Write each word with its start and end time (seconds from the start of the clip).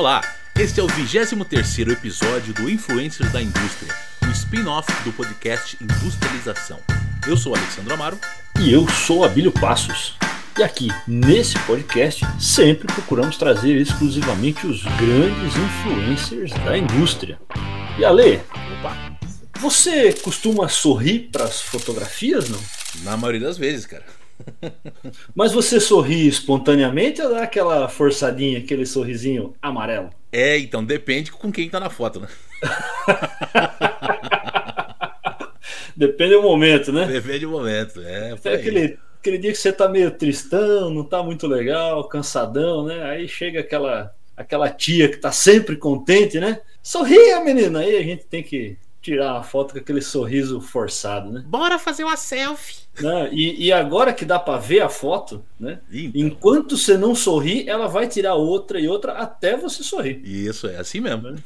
Olá, 0.00 0.22
este 0.58 0.80
é 0.80 0.82
o 0.82 0.86
23 0.86 1.86
episódio 1.88 2.54
do 2.54 2.70
Influencers 2.70 3.30
da 3.32 3.42
Indústria, 3.42 3.94
um 4.24 4.30
spin-off 4.30 4.90
do 5.04 5.12
podcast 5.12 5.76
Industrialização. 5.78 6.80
Eu 7.28 7.36
sou 7.36 7.54
Alexandre 7.54 7.92
Amaro. 7.92 8.18
E 8.58 8.72
eu 8.72 8.88
sou 8.88 9.24
Abílio 9.24 9.52
Passos. 9.52 10.16
E 10.58 10.62
aqui, 10.62 10.88
nesse 11.06 11.58
podcast, 11.66 12.24
sempre 12.40 12.86
procuramos 12.86 13.36
trazer 13.36 13.76
exclusivamente 13.76 14.66
os 14.66 14.82
grandes 14.84 15.54
influencers 15.54 16.52
da 16.64 16.78
indústria. 16.78 17.38
E 17.98 18.02
Ale, 18.02 18.40
Opa, 18.78 18.96
você 19.58 20.14
costuma 20.14 20.66
sorrir 20.70 21.28
para 21.30 21.44
as 21.44 21.60
fotografias, 21.60 22.48
não? 22.48 22.60
na 23.02 23.18
maioria 23.18 23.46
das 23.46 23.58
vezes, 23.58 23.84
cara. 23.84 24.19
Mas 25.34 25.52
você 25.52 25.80
sorri 25.80 26.26
espontaneamente 26.26 27.20
ou 27.22 27.30
dá 27.30 27.42
aquela 27.42 27.88
forçadinha, 27.88 28.58
aquele 28.58 28.86
sorrisinho 28.86 29.54
amarelo? 29.60 30.10
É, 30.32 30.58
então 30.58 30.84
depende 30.84 31.32
com 31.32 31.50
quem 31.50 31.68
tá 31.68 31.80
na 31.80 31.90
foto, 31.90 32.20
né? 32.20 32.28
Depende 35.96 36.34
do 36.34 36.42
momento, 36.42 36.92
né? 36.92 37.06
Depende 37.06 37.40
do 37.40 37.50
momento. 37.50 38.00
É, 38.00 38.34
É 38.44 38.54
aquele, 38.54 38.98
aquele 39.18 39.38
dia 39.38 39.52
que 39.52 39.58
você 39.58 39.72
tá 39.72 39.88
meio 39.88 40.10
tristão, 40.10 40.88
não 40.88 41.04
tá 41.04 41.22
muito 41.22 41.46
legal, 41.46 42.08
cansadão, 42.08 42.86
né? 42.86 43.02
Aí 43.04 43.28
chega 43.28 43.60
aquela, 43.60 44.14
aquela 44.36 44.70
tia 44.70 45.08
que 45.08 45.18
tá 45.18 45.30
sempre 45.30 45.76
contente, 45.76 46.40
né? 46.40 46.60
Sorria, 46.82 47.44
menina! 47.44 47.80
Aí 47.80 47.96
a 47.96 48.02
gente 48.02 48.24
tem 48.24 48.42
que 48.42 48.78
tirar 49.00 49.34
uma 49.34 49.42
foto 49.42 49.72
com 49.72 49.78
aquele 49.78 50.02
sorriso 50.02 50.60
forçado, 50.60 51.30
né? 51.30 51.42
Bora 51.46 51.78
fazer 51.78 52.04
uma 52.04 52.16
selfie. 52.16 52.80
Né? 53.00 53.30
E, 53.32 53.66
e 53.66 53.72
agora 53.72 54.12
que 54.12 54.24
dá 54.24 54.38
para 54.38 54.58
ver 54.58 54.80
a 54.80 54.88
foto, 54.88 55.44
né? 55.58 55.80
Então, 55.90 56.20
Enquanto 56.20 56.76
você 56.76 56.98
não 56.98 57.14
sorri, 57.14 57.68
ela 57.68 57.86
vai 57.86 58.06
tirar 58.08 58.34
outra 58.34 58.78
e 58.78 58.88
outra 58.88 59.12
até 59.12 59.56
você 59.56 59.82
sorrir. 59.82 60.20
Isso, 60.24 60.66
é 60.66 60.76
assim 60.76 61.00
mesmo. 61.00 61.36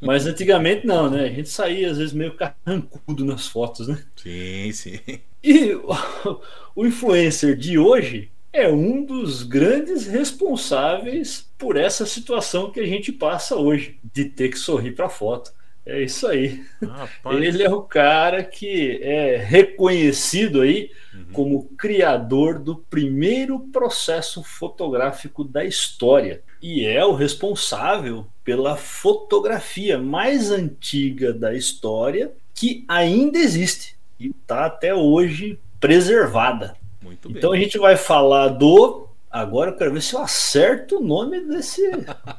Mas 0.00 0.26
antigamente 0.26 0.86
não, 0.86 1.10
né? 1.10 1.24
A 1.24 1.30
gente 1.30 1.48
saía 1.48 1.90
às 1.90 1.98
vezes 1.98 2.14
meio 2.14 2.34
carrancudo 2.34 3.24
nas 3.24 3.46
fotos, 3.46 3.86
né? 3.86 4.02
Sim, 4.16 4.72
sim. 4.72 5.00
E 5.42 5.74
o, 5.74 6.40
o 6.74 6.86
influencer 6.86 7.54
de 7.54 7.78
hoje 7.78 8.30
é 8.50 8.68
um 8.68 9.04
dos 9.04 9.42
grandes 9.42 10.06
responsáveis 10.06 11.50
por 11.58 11.76
essa 11.76 12.06
situação 12.06 12.70
que 12.70 12.80
a 12.80 12.86
gente 12.86 13.12
passa 13.12 13.56
hoje, 13.56 13.98
de 14.02 14.24
ter 14.24 14.48
que 14.48 14.58
sorrir 14.58 14.92
para 14.92 15.08
foto. 15.08 15.52
É 15.86 16.02
isso 16.02 16.26
aí. 16.26 16.64
Rapaz, 16.82 17.42
Ele 17.42 17.62
é 17.62 17.70
o 17.70 17.82
cara 17.82 18.42
que 18.42 18.98
é 19.02 19.36
reconhecido 19.36 20.60
aí 20.62 20.90
Uhum. 21.14 21.26
como 21.32 21.64
criador 21.76 22.58
do 22.58 22.74
primeiro 22.76 23.60
processo 23.72 24.42
fotográfico 24.42 25.44
da 25.44 25.64
história 25.64 26.42
e 26.60 26.84
é 26.84 27.04
o 27.04 27.14
responsável 27.14 28.26
pela 28.42 28.76
fotografia 28.76 29.96
mais 29.96 30.50
antiga 30.50 31.32
da 31.32 31.54
história 31.54 32.32
que 32.52 32.84
ainda 32.88 33.38
existe 33.38 33.96
e 34.18 34.28
está 34.30 34.66
até 34.66 34.92
hoje 34.92 35.60
preservada. 35.78 36.74
muito 37.00 37.28
bem. 37.28 37.38
Então 37.38 37.52
a 37.52 37.56
gente 37.56 37.78
vai 37.78 37.96
falar 37.96 38.48
do. 38.48 39.06
Agora 39.30 39.70
eu 39.70 39.76
quero 39.76 39.92
ver 39.92 40.02
se 40.02 40.14
eu 40.14 40.20
acerto 40.20 40.98
o 40.98 41.04
nome 41.04 41.40
desse 41.46 41.80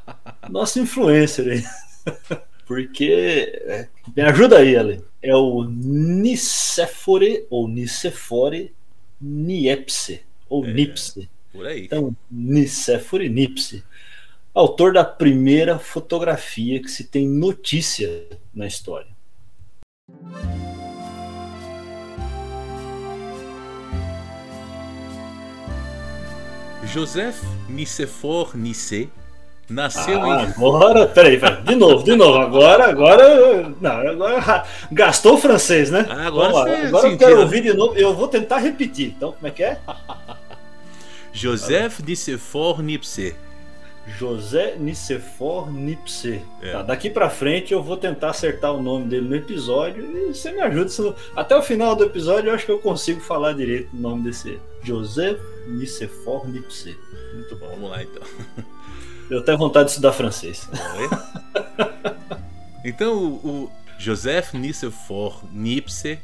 nosso 0.50 0.80
influencer 0.80 1.48
aí. 1.48 1.64
Porque. 2.66 3.62
é, 3.66 3.88
me 4.16 4.24
ajuda 4.24 4.60
aí, 4.60 4.76
Ale. 4.76 5.04
É 5.22 5.36
o 5.36 5.64
Nicéfore 5.64 7.46
ou 7.50 7.68
Nicefore 7.68 8.74
Niepce. 9.20 10.22
Ou 10.50 10.66
É. 10.66 10.74
Nipse. 10.74 11.30
Por 11.52 11.66
aí. 11.66 11.86
Então, 11.86 12.16
Nicéfore 12.30 13.30
Nipse. 13.30 13.84
Autor 14.54 14.94
da 14.94 15.04
primeira 15.04 15.78
fotografia 15.78 16.82
que 16.82 16.90
se 16.90 17.04
tem 17.06 17.28
notícia 17.28 18.28
na 18.54 18.66
história. 18.66 19.16
Joseph 26.86 27.42
Nicephore 27.68 28.58
Nice 28.58 29.10
nasceu 29.70 30.22
Ah, 30.22 30.44
em. 30.44 30.46
agora, 30.48 31.08
peraí, 31.08 31.40
peraí, 31.40 31.62
de 31.64 31.76
novo, 31.76 32.04
de 32.04 32.16
novo. 32.16 32.38
Agora, 32.40 32.90
agora, 32.90 33.74
não, 33.82 33.92
agora 34.10 34.64
gastou 34.92 35.36
o 35.36 35.38
francês, 35.38 35.90
né? 35.92 36.06
Ah, 36.10 36.28
agora 36.28 36.52
Vamos 36.54 36.72
lá. 36.72 36.88
agora 36.88 37.08
eu 37.10 37.18
quero 37.18 37.36
né? 37.38 37.42
ouvir 37.42 37.62
de 37.62 37.74
novo. 37.74 37.96
Eu 37.96 38.14
vou 38.14 38.28
tentar 38.28 38.58
repetir. 38.58 39.14
Então, 39.18 39.32
como 39.32 39.48
é 39.48 39.52
que 39.52 39.64
é? 39.64 39.80
Joseph 41.34 42.00
Nicephore 42.00 42.82
Nipse. 42.82 43.36
José 44.08 44.76
Nicephore 44.78 45.72
Nipse. 45.72 46.40
É. 46.62 46.72
Tá, 46.74 46.84
daqui 46.84 47.10
pra 47.10 47.28
frente 47.30 47.74
eu 47.74 47.82
vou 47.82 47.98
tentar 47.98 48.30
acertar 48.30 48.72
o 48.72 48.82
nome 48.82 49.06
dele 49.08 49.28
no 49.28 49.36
episódio 49.36 50.06
e 50.30 50.34
você 50.34 50.52
me 50.52 50.62
ajuda. 50.62 50.90
senão- 50.90 51.16
Até 51.36 51.58
o 51.58 51.62
final 51.64 51.96
do 51.96 52.04
episódio 52.04 52.50
eu 52.50 52.54
acho 52.54 52.66
que 52.68 52.72
eu 52.72 52.78
consigo 52.78 53.20
falar 53.20 53.54
direito 53.54 53.90
o 53.96 54.00
nome 54.00 54.22
desse. 54.24 54.60
José 54.84 55.36
Nicephore 55.68 56.48
Nipse. 56.52 56.96
Muito 57.34 57.56
bom. 57.56 57.68
Vamos 57.70 57.90
lá 57.90 58.04
então. 58.04 58.22
Eu 59.30 59.44
tenho 59.44 59.58
vontade 59.58 59.86
de 59.86 59.92
estudar 59.92 60.14
francês. 60.14 60.70
Então, 62.88 63.18
o, 63.18 63.48
o 63.48 63.72
Joseph 63.98 64.54
Nicephore 64.54 65.38
Nipse 65.52 66.20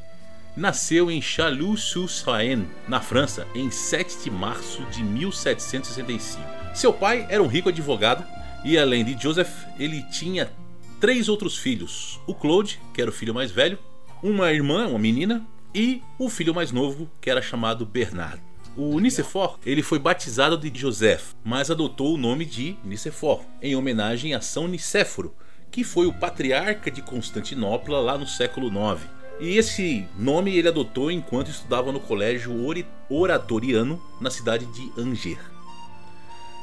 nasceu 0.55 1.09
em 1.09 1.19
Chalus-sur-Saône, 1.19 2.67
na 2.87 3.01
França, 3.01 3.47
em 3.55 3.71
7 3.71 4.25
de 4.25 4.29
março 4.29 4.83
de 4.91 5.03
1765. 5.03 6.43
Seu 6.75 6.93
pai 6.93 7.25
era 7.29 7.41
um 7.41 7.47
rico 7.47 7.69
advogado 7.69 8.23
e, 8.63 8.77
além 8.77 9.03
de 9.03 9.19
Joseph, 9.19 9.65
ele 9.79 10.03
tinha 10.03 10.51
três 10.99 11.27
outros 11.27 11.57
filhos: 11.57 12.19
o 12.27 12.35
Claude, 12.35 12.79
que 12.93 13.01
era 13.01 13.09
o 13.09 13.13
filho 13.13 13.33
mais 13.33 13.51
velho, 13.51 13.79
uma 14.21 14.51
irmã, 14.51 14.87
uma 14.87 14.99
menina, 14.99 15.43
e 15.73 16.03
o 16.19 16.29
filho 16.29 16.53
mais 16.53 16.71
novo, 16.71 17.09
que 17.19 17.29
era 17.29 17.41
chamado 17.41 17.87
Bernard. 17.87 18.39
O 18.75 18.99
Nicephore 18.99 19.55
ele 19.65 19.83
foi 19.83 19.99
batizado 19.99 20.57
de 20.57 20.79
Joseph, 20.79 21.33
mas 21.43 21.69
adotou 21.69 22.13
o 22.13 22.17
nome 22.17 22.45
de 22.45 22.77
Nicephore, 22.83 23.41
em 23.61 23.75
homenagem 23.75 24.33
a 24.33 24.41
São 24.41 24.67
Nicéforo, 24.67 25.35
que 25.69 25.83
foi 25.83 26.07
o 26.07 26.13
patriarca 26.13 26.89
de 26.89 27.01
Constantinopla 27.01 27.99
lá 27.99 28.17
no 28.17 28.25
século 28.25 28.67
IX. 28.67 29.01
E 29.39 29.57
esse 29.57 30.07
nome 30.17 30.55
ele 30.55 30.67
adotou 30.67 31.11
enquanto 31.11 31.49
estudava 31.49 31.91
no 31.91 31.99
colégio 31.99 32.65
Ori- 32.65 32.85
oratoriano 33.09 34.01
na 34.21 34.29
cidade 34.29 34.65
de 34.67 34.91
Angers. 34.97 35.39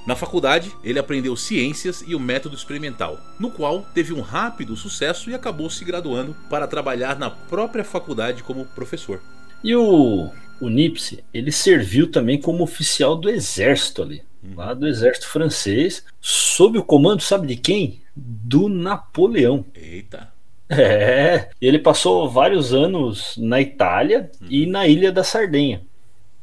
Na 0.06 0.16
faculdade, 0.16 0.72
ele 0.82 0.98
aprendeu 0.98 1.36
ciências 1.36 2.02
e 2.06 2.14
o 2.14 2.20
método 2.20 2.56
experimental, 2.56 3.18
no 3.38 3.50
qual 3.50 3.82
teve 3.92 4.14
um 4.14 4.22
rápido 4.22 4.74
sucesso 4.76 5.28
e 5.28 5.34
acabou 5.34 5.68
se 5.68 5.84
graduando 5.84 6.34
para 6.48 6.66
trabalhar 6.66 7.18
na 7.18 7.28
própria 7.28 7.84
faculdade 7.84 8.42
como 8.42 8.64
professor. 8.64 9.20
E 9.62 9.74
o, 9.74 10.30
o 10.60 10.68
Nipse, 10.68 11.24
ele 11.32 11.52
serviu 11.52 12.10
também 12.10 12.40
como 12.40 12.62
oficial 12.64 13.16
do 13.16 13.28
exército 13.28 14.02
ali, 14.02 14.22
lá 14.54 14.74
do 14.74 14.86
exército 14.86 15.28
francês, 15.28 16.04
sob 16.20 16.78
o 16.78 16.84
comando, 16.84 17.22
sabe 17.22 17.46
de 17.46 17.56
quem? 17.56 18.00
Do 18.14 18.68
Napoleão. 18.68 19.64
Eita, 19.74 20.32
É, 20.70 21.48
ele 21.60 21.78
passou 21.78 22.28
vários 22.28 22.74
anos 22.74 23.36
na 23.38 23.58
Itália 23.60 24.30
e 24.50 24.66
na 24.66 24.86
ilha 24.86 25.10
da 25.10 25.24
Sardenha. 25.24 25.80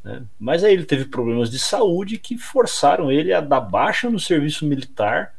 né? 0.03 0.23
Mas 0.39 0.63
aí 0.63 0.73
ele 0.73 0.85
teve 0.85 1.05
problemas 1.05 1.51
de 1.51 1.59
saúde 1.59 2.17
que 2.17 2.37
forçaram 2.37 3.11
ele 3.11 3.31
a 3.33 3.39
dar 3.41 3.61
baixa 3.61 4.09
no 4.09 4.19
serviço 4.19 4.65
militar. 4.65 5.35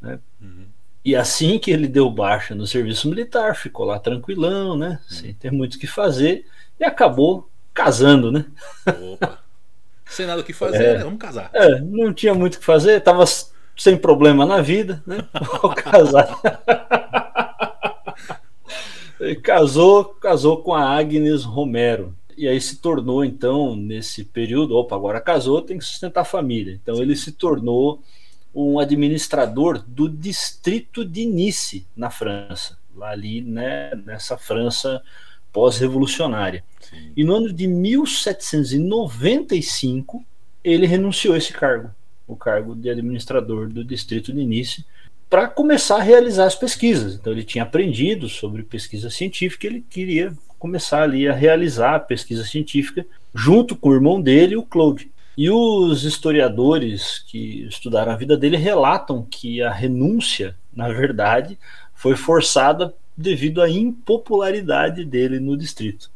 né? 0.00 0.18
Uhum. 0.40 0.64
E 1.04 1.14
assim 1.14 1.58
que 1.58 1.70
ele 1.70 1.86
deu 1.86 2.08
baixa 2.10 2.54
no 2.54 2.66
serviço 2.66 3.08
militar, 3.10 3.54
ficou 3.56 3.84
lá 3.84 3.98
tranquilão, 3.98 4.74
né? 4.74 4.98
Sem 5.06 5.34
ter 5.34 5.52
muito 5.52 5.74
o 5.74 5.78
que 5.78 5.86
fazer, 5.86 6.46
e 6.80 6.84
acabou 6.84 7.50
casando, 7.74 8.30
né? 8.32 8.46
opa. 9.12 9.38
Sem 10.06 10.26
nada 10.26 10.40
o 10.40 10.44
que 10.44 10.52
fazer, 10.52 10.84
É. 10.84 10.94
né? 10.98 11.04
Vamos 11.04 11.18
casar. 11.18 11.50
É, 11.52 11.80
não 11.80 12.12
tinha 12.14 12.32
muito 12.34 12.54
o 12.54 12.58
que 12.60 12.64
fazer, 12.64 13.00
tava 13.02 13.24
sem 13.76 13.96
problema 13.96 14.46
na 14.46 14.60
vida, 14.62 15.02
né? 15.06 15.26
Vou 15.60 15.74
casar. 15.74 16.38
Casou, 19.42 20.04
casou 20.04 20.58
com 20.62 20.74
a 20.74 20.96
Agnes 20.96 21.44
Romero. 21.44 22.14
E 22.36 22.48
aí 22.48 22.60
se 22.60 22.76
tornou, 22.76 23.24
então, 23.24 23.76
nesse 23.76 24.24
período, 24.24 24.76
opa, 24.76 24.96
agora 24.96 25.20
casou, 25.20 25.62
tem 25.62 25.78
que 25.78 25.84
sustentar 25.84 26.22
a 26.22 26.24
família. 26.24 26.78
Então 26.82 27.00
ele 27.00 27.14
se 27.14 27.30
tornou 27.32 28.02
um 28.54 28.78
administrador 28.78 29.82
do 29.86 30.08
distrito 30.08 31.04
de 31.04 31.24
Nice, 31.26 31.86
na 31.96 32.10
França. 32.10 32.76
Lá 32.94 33.10
ali, 33.10 33.40
né, 33.40 33.90
nessa 34.04 34.36
França 34.36 35.00
pós-revolucionária. 35.54 36.62
E 37.16 37.24
no 37.24 37.36
ano 37.36 37.50
de 37.52 37.68
1795, 37.68 40.26
ele 40.64 40.84
renunciou 40.84 41.34
a 41.34 41.38
esse 41.38 41.52
cargo, 41.52 41.90
o 42.26 42.34
cargo 42.34 42.74
de 42.74 42.90
administrador 42.90 43.68
do 43.68 43.84
distrito 43.84 44.32
de 44.32 44.44
Nice, 44.44 44.84
para 45.30 45.46
começar 45.46 45.98
a 45.98 46.02
realizar 46.02 46.46
as 46.46 46.56
pesquisas. 46.56 47.14
Então 47.14 47.32
ele 47.32 47.44
tinha 47.44 47.62
aprendido 47.62 48.28
sobre 48.28 48.64
pesquisa 48.64 49.08
científica, 49.08 49.66
ele 49.66 49.84
queria 49.88 50.32
começar 50.58 51.02
ali 51.02 51.28
a 51.28 51.32
realizar 51.32 51.94
a 51.94 52.00
pesquisa 52.00 52.44
científica 52.44 53.06
junto 53.32 53.76
com 53.76 53.90
o 53.90 53.94
irmão 53.94 54.20
dele, 54.20 54.56
o 54.56 54.62
Claude. 54.62 55.12
E 55.36 55.50
os 55.50 56.04
historiadores 56.04 57.24
que 57.28 57.66
estudaram 57.68 58.12
a 58.12 58.16
vida 58.16 58.36
dele 58.36 58.56
relatam 58.56 59.26
que 59.28 59.60
a 59.62 59.72
renúncia, 59.72 60.56
na 60.72 60.88
verdade, 60.88 61.58
foi 61.94 62.16
forçada 62.16 62.94
devido 63.16 63.62
à 63.62 63.68
impopularidade 63.68 65.04
dele 65.04 65.38
no 65.38 65.56
distrito. 65.56 66.10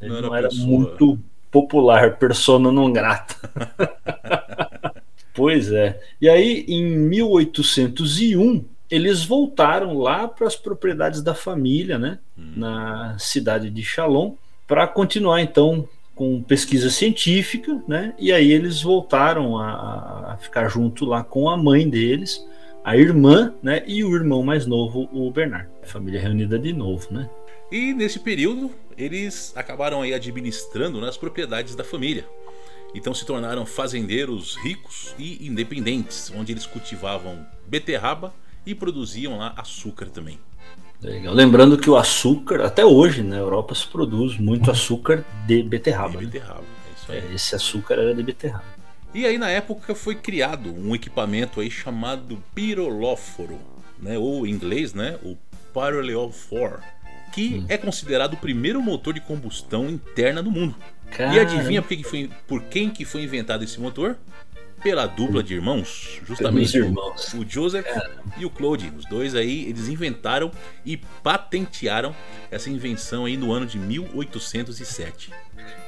Ele 0.00 0.10
não 0.10 0.16
era, 0.18 0.26
não 0.26 0.34
era 0.36 0.54
muito 0.54 1.18
popular, 1.50 2.16
persona 2.16 2.72
não 2.72 2.92
grata. 2.92 3.36
pois 5.34 5.70
é. 5.70 6.00
E 6.20 6.28
aí, 6.28 6.64
em 6.68 6.84
1801, 6.84 8.64
eles 8.90 9.24
voltaram 9.24 9.98
lá 9.98 10.28
para 10.28 10.46
as 10.46 10.56
propriedades 10.56 11.22
da 11.22 11.34
família, 11.34 11.98
né, 11.98 12.18
hum. 12.36 12.52
na 12.56 13.16
cidade 13.18 13.70
de 13.70 13.82
Chalon, 13.82 14.34
para 14.66 14.86
continuar 14.86 15.40
então 15.40 15.88
com 16.14 16.42
pesquisa 16.42 16.90
científica, 16.90 17.82
né? 17.88 18.14
E 18.18 18.32
aí 18.32 18.52
eles 18.52 18.82
voltaram 18.82 19.58
a, 19.58 20.32
a, 20.32 20.36
ficar 20.36 20.68
junto 20.68 21.06
lá 21.06 21.24
com 21.24 21.48
a 21.48 21.56
mãe 21.56 21.88
deles, 21.88 22.46
a 22.84 22.96
irmã, 22.96 23.54
né? 23.62 23.82
E 23.86 24.02
o 24.02 24.14
irmão 24.14 24.42
mais 24.42 24.66
novo, 24.66 25.08
o 25.12 25.30
Bernard. 25.30 25.68
A 25.82 25.86
família 25.86 26.20
reunida 26.20 26.58
de 26.58 26.72
novo, 26.72 27.06
né? 27.10 27.28
E 27.70 27.94
nesse 27.94 28.18
período 28.18 28.70
eles 28.98 29.52
acabaram 29.56 30.02
aí 30.02 30.12
administrando 30.12 31.00
nas 31.00 31.14
né, 31.14 31.20
propriedades 31.20 31.74
da 31.74 31.84
família. 31.84 32.26
Então 32.94 33.14
se 33.14 33.24
tornaram 33.24 33.64
fazendeiros 33.64 34.56
ricos 34.56 35.14
e 35.18 35.46
independentes, 35.46 36.30
onde 36.36 36.52
eles 36.52 36.66
cultivavam 36.66 37.46
beterraba 37.66 38.34
e 38.66 38.74
produziam 38.74 39.38
lá 39.38 39.54
açúcar 39.56 40.06
também. 40.10 40.38
Legal. 41.00 41.34
Lembrando 41.34 41.78
que 41.78 41.90
o 41.90 41.96
açúcar, 41.96 42.64
até 42.64 42.84
hoje 42.84 43.22
na 43.22 43.36
Europa 43.36 43.74
se 43.74 43.86
produz 43.86 44.38
muito 44.38 44.70
açúcar 44.70 45.24
de 45.46 45.62
beterraba. 45.62 46.10
De 46.10 46.16
né? 46.18 46.24
beterraba, 46.24 46.60
né? 46.60 46.66
é 46.88 46.92
isso 46.94 47.12
aí. 47.12 47.18
É, 47.18 47.34
esse 47.34 47.54
açúcar 47.54 47.94
era 47.94 48.14
de 48.14 48.22
beterraba. 48.22 48.81
E 49.14 49.26
aí 49.26 49.36
na 49.36 49.50
época 49.50 49.94
foi 49.94 50.14
criado 50.14 50.74
um 50.74 50.94
equipamento 50.94 51.60
aí 51.60 51.70
chamado 51.70 52.42
pirolóforo, 52.54 53.58
né? 54.00 54.16
ou 54.16 54.46
em 54.46 54.50
inglês, 54.50 54.94
né? 54.94 55.18
o 55.22 55.36
Pyroleophore, 55.72 56.82
que 57.32 57.58
hum. 57.58 57.66
é 57.68 57.76
considerado 57.76 58.34
o 58.34 58.36
primeiro 58.36 58.80
motor 58.80 59.14
de 59.14 59.20
combustão 59.20 59.88
interna 59.88 60.42
do 60.42 60.50
mundo. 60.50 60.74
Caramba. 61.10 61.36
E 61.36 61.40
adivinha 61.40 61.82
por, 61.82 61.88
que 61.88 62.02
foi, 62.02 62.30
por 62.46 62.62
quem 62.64 62.88
que 62.88 63.04
foi 63.04 63.22
inventado 63.22 63.62
esse 63.62 63.78
motor? 63.78 64.16
Pela 64.82 65.06
dupla 65.06 65.42
de 65.42 65.54
irmãos, 65.54 66.20
justamente 66.26 66.76
irmãos. 66.76 67.32
o 67.34 67.44
Joseph 67.48 67.84
Caramba. 67.84 68.22
e 68.36 68.44
o 68.44 68.50
Claude. 68.50 68.92
Os 68.96 69.04
dois 69.06 69.34
aí, 69.34 69.68
eles 69.68 69.88
inventaram 69.88 70.50
e 70.84 70.96
patentearam 70.96 72.14
essa 72.50 72.68
invenção 72.68 73.24
aí 73.24 73.36
no 73.36 73.52
ano 73.52 73.66
de 73.66 73.78
1807. 73.78 75.30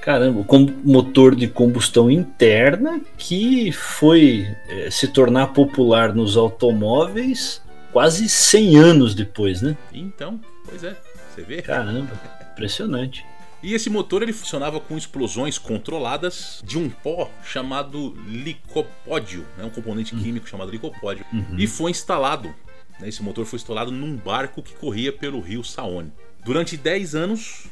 Caramba, 0.00 0.44
com 0.44 0.70
motor 0.84 1.34
de 1.34 1.48
combustão 1.48 2.10
interna 2.10 3.00
que 3.16 3.72
foi 3.72 4.46
é, 4.68 4.90
se 4.90 5.08
tornar 5.08 5.48
popular 5.48 6.14
nos 6.14 6.36
automóveis 6.36 7.62
quase 7.90 8.28
100 8.28 8.76
anos 8.76 9.14
depois, 9.14 9.62
né? 9.62 9.76
Então, 9.92 10.40
pois 10.68 10.84
é, 10.84 10.96
você 11.34 11.42
vê? 11.42 11.62
Caramba, 11.62 12.12
impressionante. 12.52 13.24
E 13.64 13.72
esse 13.72 13.88
motor 13.88 14.22
ele 14.22 14.34
funcionava 14.34 14.78
com 14.78 14.94
explosões 14.94 15.56
controladas 15.56 16.62
de 16.62 16.76
um 16.76 16.90
pó 16.90 17.30
chamado 17.42 18.14
licopódio, 18.28 19.46
né, 19.56 19.64
um 19.64 19.70
componente 19.70 20.14
uhum. 20.14 20.22
químico 20.22 20.46
chamado 20.46 20.70
licopódio, 20.70 21.24
uhum. 21.32 21.56
e 21.56 21.66
foi 21.66 21.90
instalado. 21.90 22.54
Né, 23.00 23.08
esse 23.08 23.22
motor 23.22 23.46
foi 23.46 23.56
instalado 23.56 23.90
num 23.90 24.18
barco 24.18 24.62
que 24.62 24.74
corria 24.74 25.10
pelo 25.10 25.40
rio 25.40 25.64
Saone. 25.64 26.12
Durante 26.44 26.76
10 26.76 27.14
anos 27.14 27.64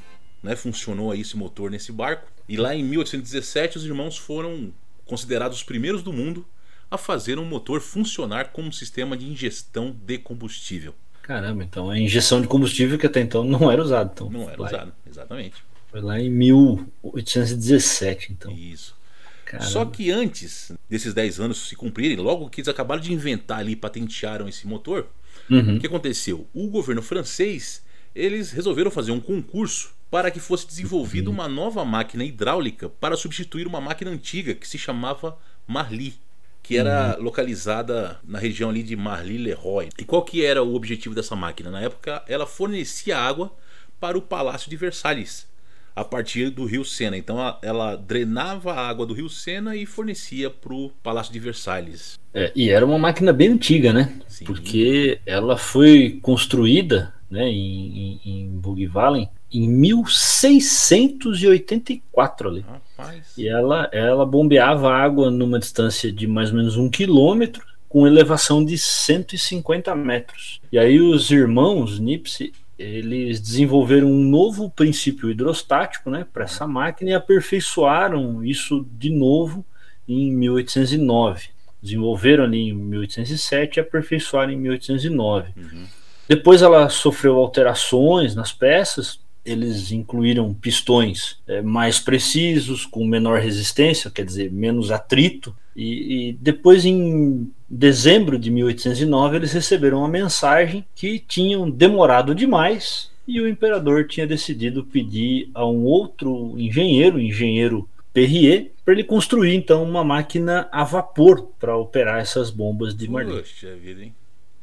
né, 0.42 0.56
funcionou 0.56 1.10
aí 1.10 1.20
esse 1.20 1.36
motor 1.36 1.70
nesse 1.70 1.92
barco, 1.92 2.26
e 2.48 2.56
lá 2.56 2.74
em 2.74 2.82
1817 2.82 3.76
os 3.76 3.84
irmãos 3.84 4.16
foram 4.16 4.72
considerados 5.04 5.58
os 5.58 5.62
primeiros 5.62 6.02
do 6.02 6.10
mundo 6.10 6.46
a 6.90 6.96
fazer 6.96 7.38
um 7.38 7.44
motor 7.44 7.82
funcionar 7.82 8.48
como 8.48 8.68
um 8.68 8.72
sistema 8.72 9.14
de 9.14 9.28
ingestão 9.28 9.94
de 10.06 10.16
combustível. 10.16 10.94
Caramba, 11.20 11.62
então 11.62 11.90
a 11.90 11.98
injeção 11.98 12.40
de 12.40 12.48
combustível 12.48 12.98
que 12.98 13.04
até 13.04 13.20
então 13.20 13.44
não 13.44 13.70
era 13.70 13.82
usado. 13.82 14.10
Então, 14.14 14.30
não 14.30 14.48
era 14.48 14.62
usado, 14.62 14.92
exatamente. 15.06 15.62
Foi 15.92 16.00
lá 16.00 16.18
em 16.18 16.28
1817, 16.30 18.32
então. 18.32 18.50
Isso. 18.50 18.96
Caramba. 19.44 19.68
Só 19.68 19.84
que 19.84 20.10
antes 20.10 20.72
desses 20.88 21.12
10 21.12 21.38
anos 21.38 21.68
se 21.68 21.76
cumprirem, 21.76 22.16
logo 22.16 22.48
que 22.48 22.62
eles 22.62 22.68
acabaram 22.68 23.02
de 23.02 23.12
inventar 23.12 23.58
ali, 23.58 23.76
patentearam 23.76 24.48
esse 24.48 24.66
motor, 24.66 25.06
uhum. 25.50 25.76
o 25.76 25.80
que 25.80 25.86
aconteceu? 25.86 26.48
O 26.54 26.68
governo 26.68 27.02
francês, 27.02 27.84
eles 28.14 28.50
resolveram 28.50 28.90
fazer 28.90 29.12
um 29.12 29.20
concurso 29.20 29.92
para 30.10 30.30
que 30.30 30.40
fosse 30.40 30.66
desenvolvida 30.66 31.28
uhum. 31.28 31.34
uma 31.34 31.48
nova 31.48 31.84
máquina 31.84 32.24
hidráulica 32.24 32.88
para 32.88 33.14
substituir 33.14 33.66
uma 33.66 33.80
máquina 33.80 34.10
antiga 34.10 34.54
que 34.54 34.66
se 34.66 34.78
chamava 34.78 35.38
Marly, 35.66 36.14
que 36.62 36.78
era 36.78 37.18
uhum. 37.18 37.24
localizada 37.24 38.18
na 38.24 38.38
região 38.38 38.70
ali 38.70 38.82
de 38.82 38.96
Marly-le-Roi. 38.96 39.90
E 39.98 40.04
qual 40.04 40.24
que 40.24 40.42
era 40.42 40.62
o 40.62 40.74
objetivo 40.74 41.14
dessa 41.14 41.36
máquina? 41.36 41.70
Na 41.70 41.82
época, 41.82 42.22
ela 42.26 42.46
fornecia 42.46 43.18
água 43.18 43.54
para 44.00 44.16
o 44.16 44.22
Palácio 44.22 44.70
de 44.70 44.76
Versalhes, 44.76 45.51
a 45.94 46.04
partir 46.04 46.50
do 46.50 46.64
rio 46.64 46.84
Sena. 46.84 47.16
Então 47.16 47.36
ela, 47.62 47.96
drenava 47.96 48.72
a 48.72 48.88
água 48.88 49.06
do 49.06 49.14
rio 49.14 49.28
Sena 49.28 49.76
e 49.76 49.86
fornecia 49.86 50.50
para 50.50 50.72
o 50.72 50.90
Palácio 51.02 51.32
de 51.32 51.38
Versalhes. 51.38 52.18
É, 52.34 52.50
e 52.54 52.70
era 52.70 52.84
uma 52.84 52.98
máquina 52.98 53.32
bem 53.32 53.48
antiga, 53.48 53.92
né? 53.92 54.12
Sim. 54.26 54.44
Porque 54.44 55.20
ela 55.26 55.56
foi 55.56 56.18
construída 56.22 57.14
né, 57.30 57.48
em, 57.48 58.20
em, 58.24 58.24
em 58.24 58.48
Bugvalen 58.48 59.28
em 59.52 59.68
1684 59.68 62.48
ali. 62.48 62.60
Rapaz. 62.60 63.34
E 63.36 63.48
ela, 63.48 63.90
ela 63.92 64.24
bombeava 64.24 64.90
água 64.92 65.30
numa 65.30 65.58
distância 65.58 66.10
de 66.10 66.26
mais 66.26 66.48
ou 66.50 66.56
menos 66.56 66.76
um 66.76 66.88
quilômetro 66.88 67.62
com 67.88 68.06
elevação 68.06 68.64
de 68.64 68.78
150 68.78 69.94
metros. 69.94 70.62
E 70.72 70.78
aí 70.78 70.98
os 70.98 71.30
irmãos 71.30 71.98
Nipsey 71.98 72.54
eles 72.82 73.40
desenvolveram 73.40 74.08
um 74.08 74.24
novo 74.24 74.70
princípio 74.70 75.30
hidrostático 75.30 76.10
né, 76.10 76.26
para 76.32 76.44
essa 76.44 76.66
máquina 76.66 77.10
e 77.10 77.14
aperfeiçoaram 77.14 78.44
isso 78.44 78.86
de 78.92 79.10
novo 79.10 79.64
em 80.08 80.32
1809. 80.32 81.50
Desenvolveram 81.82 82.44
ali 82.44 82.68
em 82.68 82.72
1807 82.72 83.76
e 83.76 83.80
aperfeiçoaram 83.80 84.52
em 84.52 84.56
1809. 84.56 85.52
Uhum. 85.56 85.86
Depois 86.28 86.62
ela 86.62 86.88
sofreu 86.88 87.36
alterações 87.36 88.34
nas 88.34 88.52
peças, 88.52 89.20
eles 89.44 89.90
incluíram 89.90 90.54
pistões 90.54 91.38
é, 91.46 91.60
mais 91.62 91.98
precisos, 91.98 92.86
com 92.86 93.04
menor 93.04 93.40
resistência, 93.40 94.10
quer 94.10 94.24
dizer, 94.24 94.50
menos 94.50 94.90
atrito. 94.90 95.54
E, 95.74 96.28
e, 96.28 96.32
depois, 96.34 96.84
em 96.84 97.50
dezembro 97.68 98.38
de 98.38 98.50
1809, 98.50 99.36
eles 99.36 99.52
receberam 99.52 99.98
uma 99.98 100.08
mensagem 100.08 100.84
que 100.94 101.18
tinham 101.18 101.68
demorado 101.68 102.34
demais 102.34 103.10
e 103.26 103.40
o 103.40 103.48
imperador 103.48 104.06
tinha 104.06 104.26
decidido 104.26 104.84
pedir 104.84 105.50
a 105.54 105.66
um 105.66 105.84
outro 105.84 106.54
engenheiro, 106.58 107.20
engenheiro 107.20 107.88
Perrier, 108.12 108.72
para 108.84 108.92
ele 108.92 109.04
construir 109.04 109.54
então 109.54 109.82
uma 109.82 110.04
máquina 110.04 110.68
a 110.70 110.84
vapor 110.84 111.48
para 111.58 111.76
operar 111.76 112.20
essas 112.20 112.50
bombas 112.50 112.94
de. 112.94 113.08
Poxa 113.08 113.74
vida, 113.76 114.04
hein? 114.04 114.14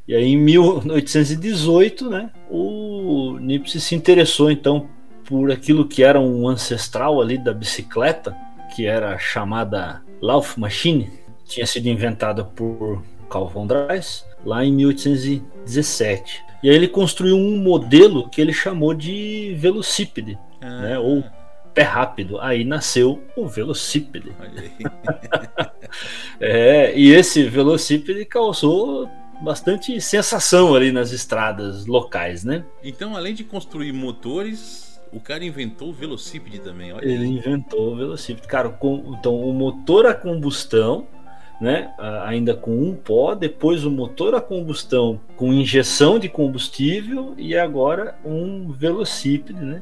E 0.09 0.15
aí, 0.15 0.25
em 0.29 0.37
1818, 0.37 2.09
né, 2.09 2.31
o 2.49 3.37
Nipsey 3.39 3.79
se 3.79 3.93
interessou 3.93 4.49
então 4.49 4.89
por 5.23 5.51
aquilo 5.51 5.87
que 5.87 6.03
era 6.03 6.19
um 6.19 6.47
ancestral 6.47 7.21
ali 7.21 7.37
da 7.37 7.53
bicicleta, 7.53 8.35
que 8.75 8.87
era 8.87 9.19
chamada 9.19 10.01
Laufmaschine, 10.19 11.11
tinha 11.45 11.67
sido 11.67 11.85
inventada 11.85 12.43
por 12.43 13.03
Carl 13.29 13.47
von 13.49 13.67
Drais 13.67 14.25
lá 14.43 14.65
em 14.65 14.73
1817. 14.73 16.43
E 16.63 16.71
aí 16.71 16.75
ele 16.75 16.87
construiu 16.87 17.35
um 17.35 17.59
modelo 17.59 18.27
que 18.29 18.41
ele 18.41 18.51
chamou 18.51 18.95
de 18.95 19.53
velocípede, 19.59 20.39
ah. 20.59 20.81
né, 20.81 20.97
ou 20.97 21.23
pé 21.71 21.83
rápido. 21.83 22.41
Aí 22.41 22.63
nasceu 22.63 23.21
o 23.37 23.47
velocípede. 23.47 24.31
é, 26.41 26.97
e 26.97 27.11
esse 27.11 27.43
velocípede 27.43 28.25
causou 28.25 29.07
bastante 29.41 29.99
sensação 30.01 30.75
ali 30.75 30.91
nas 30.91 31.11
estradas 31.11 31.85
locais, 31.85 32.43
né? 32.43 32.65
Então, 32.83 33.15
além 33.15 33.33
de 33.33 33.43
construir 33.43 33.91
motores, 33.91 34.99
o 35.11 35.19
cara 35.19 35.43
inventou 35.43 35.89
o 35.89 35.93
velocípede 35.93 36.59
também. 36.59 36.93
Olha 36.93 37.05
Ele 37.05 37.25
inventou 37.25 37.93
o 37.93 37.95
velocípede. 37.95 38.47
Cara, 38.47 38.69
com, 38.69 39.15
então 39.17 39.35
o 39.35 39.53
motor 39.53 40.05
a 40.05 40.13
combustão, 40.13 41.07
né? 41.59 41.93
Ainda 42.25 42.53
com 42.53 42.71
um 42.71 42.95
pó, 42.95 43.35
depois 43.35 43.83
o 43.83 43.91
motor 43.91 44.33
a 44.33 44.41
combustão 44.41 45.19
com 45.35 45.51
injeção 45.51 46.17
de 46.17 46.29
combustível 46.29 47.33
e 47.37 47.57
agora 47.57 48.15
um 48.23 48.71
velocípede, 48.71 49.59
né? 49.59 49.81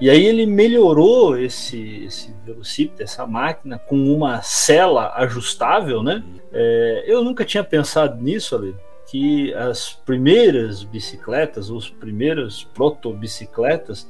E 0.00 0.10
aí 0.10 0.24
ele 0.24 0.44
melhorou 0.44 1.38
esse, 1.38 2.04
esse 2.04 2.34
velocípede, 2.44 3.02
essa 3.02 3.26
máquina, 3.26 3.78
com 3.78 3.96
uma 4.12 4.42
cela 4.42 5.14
ajustável, 5.16 6.02
né? 6.02 6.22
É, 6.52 7.04
eu 7.06 7.24
nunca 7.24 7.44
tinha 7.44 7.64
pensado 7.64 8.22
nisso, 8.22 8.54
ali 8.54 8.74
que 9.10 9.52
as 9.54 9.92
primeiras 9.92 10.82
bicicletas, 10.82 11.70
os 11.70 11.88
primeiros 11.90 12.64
proto-bicicletas, 12.64 14.08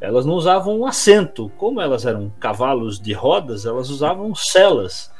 elas 0.00 0.26
não 0.26 0.34
usavam 0.34 0.78
um 0.78 0.86
assento. 0.86 1.50
Como 1.56 1.80
elas 1.80 2.04
eram 2.04 2.30
cavalos 2.38 3.00
de 3.00 3.12
rodas, 3.12 3.64
elas 3.64 3.88
usavam 3.90 4.34
celas. 4.34 5.10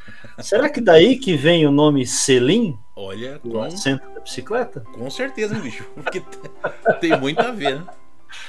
Será 0.41 0.69
que 0.69 0.81
daí 0.81 1.17
que 1.17 1.37
vem 1.37 1.67
o 1.67 1.71
nome 1.73 2.07
Selim? 2.07 2.77
Olha, 2.95 3.41
O 3.43 3.51
com, 3.51 3.63
assento 3.63 4.09
da 4.15 4.21
bicicleta? 4.21 4.81
com 4.81 5.09
certeza, 5.11 5.55
bicho. 5.55 5.85
Porque 5.95 6.23
tem 7.01 7.19
muito 7.19 7.41
a 7.41 7.51
ver, 7.51 7.81
né? 7.81 7.87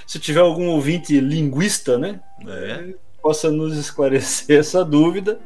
Se 0.05 0.19
tiver 0.19 0.41
algum 0.41 0.67
ouvinte 0.67 1.19
linguista, 1.19 1.97
né? 1.97 2.19
É. 2.47 2.93
Possa 3.21 3.49
nos 3.49 3.77
esclarecer 3.77 4.59
essa 4.59 4.83
dúvida, 4.83 5.39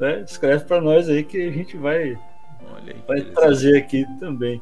né? 0.00 0.22
Escreve 0.22 0.64
para 0.64 0.80
nós 0.80 1.08
aí 1.08 1.22
que 1.22 1.48
a 1.48 1.52
gente 1.52 1.76
vai 1.76 2.18
vai 3.06 3.20
trazer 3.20 3.76
aqui 3.76 4.04
também. 4.18 4.60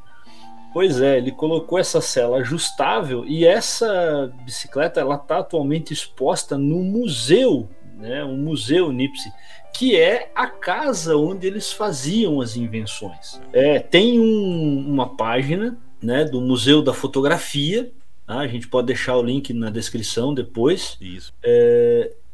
Pois 0.73 1.01
é, 1.01 1.17
ele 1.19 1.33
colocou 1.33 1.79
essa 1.79 2.01
cela 2.01 2.39
ajustável 2.39 3.25
e 3.27 3.45
essa 3.47 4.33
bicicleta 4.45 5.01
ela 5.01 5.17
está 5.17 5.39
atualmente 5.39 5.93
exposta 5.93 6.57
no 6.59 6.83
museu, 6.83 7.69
né? 7.97 8.23
O 8.23 8.37
museu 8.37 8.93
Nipsey, 8.93 9.33
que 9.75 9.97
é 9.99 10.31
a 10.35 10.47
casa 10.47 11.17
onde 11.17 11.47
eles 11.47 11.73
faziam 11.73 12.41
as 12.41 12.57
invenções. 12.57 13.41
É, 13.53 13.79
tem 13.79 14.21
um- 14.21 14.85
uma 14.89 15.17
página, 15.17 15.79
né, 16.03 16.25
do 16.25 16.41
Museu 16.41 16.81
da 16.83 16.93
Fotografia. 16.93 17.91
tá? 18.27 18.39
A 18.41 18.47
gente 18.47 18.69
pode 18.69 18.87
deixar 18.89 19.17
o 19.17 19.23
link 19.23 19.53
na 19.55 19.71
descrição 19.71 20.35
depois. 20.35 20.97
Isso. 21.01 21.33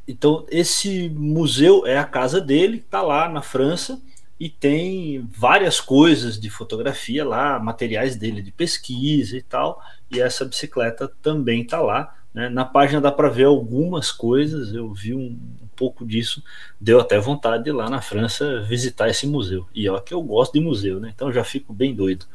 Então, 0.06 0.44
esse 0.50 1.08
museu 1.08 1.86
é 1.86 1.96
a 1.96 2.04
casa 2.04 2.40
dele, 2.40 2.78
está 2.78 3.00
lá 3.00 3.28
na 3.28 3.40
França, 3.40 4.02
e 4.38 4.48
tem 4.48 5.28
várias 5.30 5.80
coisas 5.80 6.38
de 6.38 6.50
fotografia 6.50 7.24
lá, 7.24 7.58
materiais 7.58 8.16
dele 8.16 8.42
de 8.42 8.50
pesquisa 8.50 9.36
e 9.36 9.42
tal, 9.42 9.80
e 10.10 10.20
essa 10.20 10.44
bicicleta 10.44 11.10
também 11.22 11.62
está 11.62 11.80
lá. 11.80 12.14
né? 12.32 12.48
Na 12.48 12.64
página 12.64 13.00
dá 13.00 13.12
para 13.12 13.28
ver 13.28 13.44
algumas 13.44 14.10
coisas, 14.10 14.74
eu 14.74 14.92
vi 14.92 15.14
um, 15.14 15.38
um 15.62 15.68
pouco 15.76 16.04
disso, 16.04 16.42
deu 16.80 17.00
até 17.00 17.18
vontade 17.18 17.64
de 17.64 17.70
ir 17.70 17.72
lá 17.72 17.88
na 17.88 18.00
França 18.00 18.60
visitar 18.62 19.08
esse 19.08 19.26
museu. 19.26 19.66
E 19.74 19.88
ó, 19.88 20.00
que 20.00 20.12
eu 20.12 20.22
gosto 20.22 20.54
de 20.54 20.60
museu, 20.60 20.98
né? 20.98 21.12
Então 21.14 21.32
já 21.32 21.44
fico 21.44 21.72
bem 21.72 21.94
doido. 21.94 22.26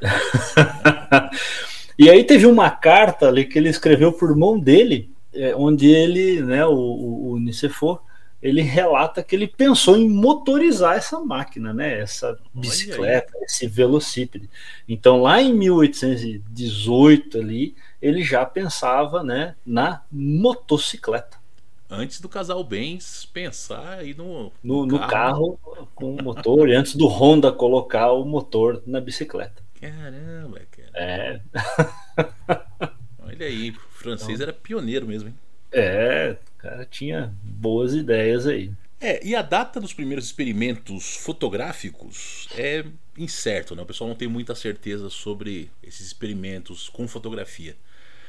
e 1.98 2.08
aí 2.08 2.24
teve 2.24 2.46
uma 2.46 2.70
carta 2.70 3.28
ali 3.28 3.44
que 3.44 3.58
ele 3.58 3.68
escreveu 3.68 4.12
por 4.12 4.34
mão 4.34 4.58
dele, 4.58 5.10
é, 5.34 5.54
onde 5.56 5.90
ele, 5.90 6.42
né, 6.42 6.64
o, 6.64 6.72
o, 6.72 7.32
o 7.32 7.38
Nicefor, 7.38 8.00
ele 8.42 8.60
relata 8.60 9.22
que 9.22 9.36
ele 9.36 9.46
pensou 9.46 9.96
em 9.96 10.08
motorizar 10.08 10.96
essa 10.96 11.20
máquina, 11.20 11.72
né, 11.72 12.00
essa 12.00 12.36
bicicleta, 12.52 13.32
esse 13.42 13.68
velocípede. 13.68 14.50
Então, 14.88 15.22
lá 15.22 15.40
em 15.40 15.54
1818 15.54 17.38
ali, 17.38 17.76
ele 18.00 18.24
já 18.24 18.44
pensava, 18.44 19.22
né, 19.22 19.54
na 19.64 20.02
motocicleta. 20.10 21.40
Antes 21.88 22.20
do 22.20 22.28
casal 22.28 22.64
Bens 22.64 23.28
pensar 23.32 23.98
aí 23.98 24.14
no, 24.14 24.50
No, 24.62 24.86
no 24.86 24.98
carro 25.06 25.58
com 25.94 26.16
motor, 26.20 26.68
e 26.68 26.74
antes 26.74 26.96
do 26.96 27.06
Honda 27.06 27.52
colocar 27.52 28.10
o 28.12 28.24
motor 28.24 28.82
na 28.86 29.00
bicicleta. 29.00 29.62
Caramba, 29.80 30.62
cara. 30.70 30.90
É, 30.94 31.40
Olha 33.20 33.46
aí, 33.46 33.70
o 33.70 33.74
francês 33.90 34.40
era 34.40 34.52
pioneiro 34.52 35.06
mesmo, 35.06 35.28
hein? 35.28 35.34
É, 35.72 36.36
o 36.58 36.62
cara 36.62 36.84
tinha 36.84 37.34
boas 37.42 37.94
ideias 37.94 38.46
aí. 38.46 38.72
É, 39.00 39.24
e 39.26 39.34
a 39.34 39.42
data 39.42 39.80
dos 39.80 39.92
primeiros 39.92 40.26
experimentos 40.26 41.16
fotográficos 41.16 42.48
é 42.56 42.84
incerto, 43.18 43.74
né? 43.74 43.82
O 43.82 43.86
pessoal 43.86 44.08
não 44.08 44.14
tem 44.14 44.28
muita 44.28 44.54
certeza 44.54 45.10
sobre 45.10 45.70
esses 45.82 46.06
experimentos 46.06 46.88
com 46.88 47.08
fotografia. 47.08 47.76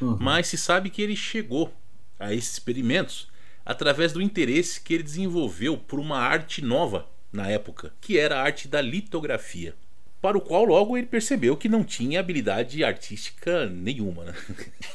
Uhum. 0.02 0.18
Mas 0.20 0.48
se 0.48 0.58
sabe 0.58 0.90
que 0.90 1.02
ele 1.02 1.16
chegou 1.16 1.72
a 2.20 2.34
esses 2.34 2.54
experimentos 2.54 3.28
através 3.64 4.12
do 4.14 4.22
interesse 4.22 4.82
que 4.82 4.96
ele 4.96 5.04
desenvolveu 5.04 5.78
por 5.78 6.00
uma 6.00 6.18
arte 6.18 6.64
nova 6.64 7.08
na 7.32 7.48
época, 7.50 7.94
que 8.02 8.18
era 8.18 8.40
a 8.40 8.42
arte 8.44 8.68
da 8.68 8.82
litografia. 8.82 9.76
Para 10.24 10.38
o 10.38 10.42
qual 10.42 10.63
logo 10.63 10.96
ele 10.96 11.06
percebeu 11.06 11.58
que 11.58 11.68
não 11.68 11.84
tinha 11.84 12.22
habilidade 12.22 12.82
artística 12.82 13.65
nenhuma. 13.68 14.24
Né? 14.24 14.34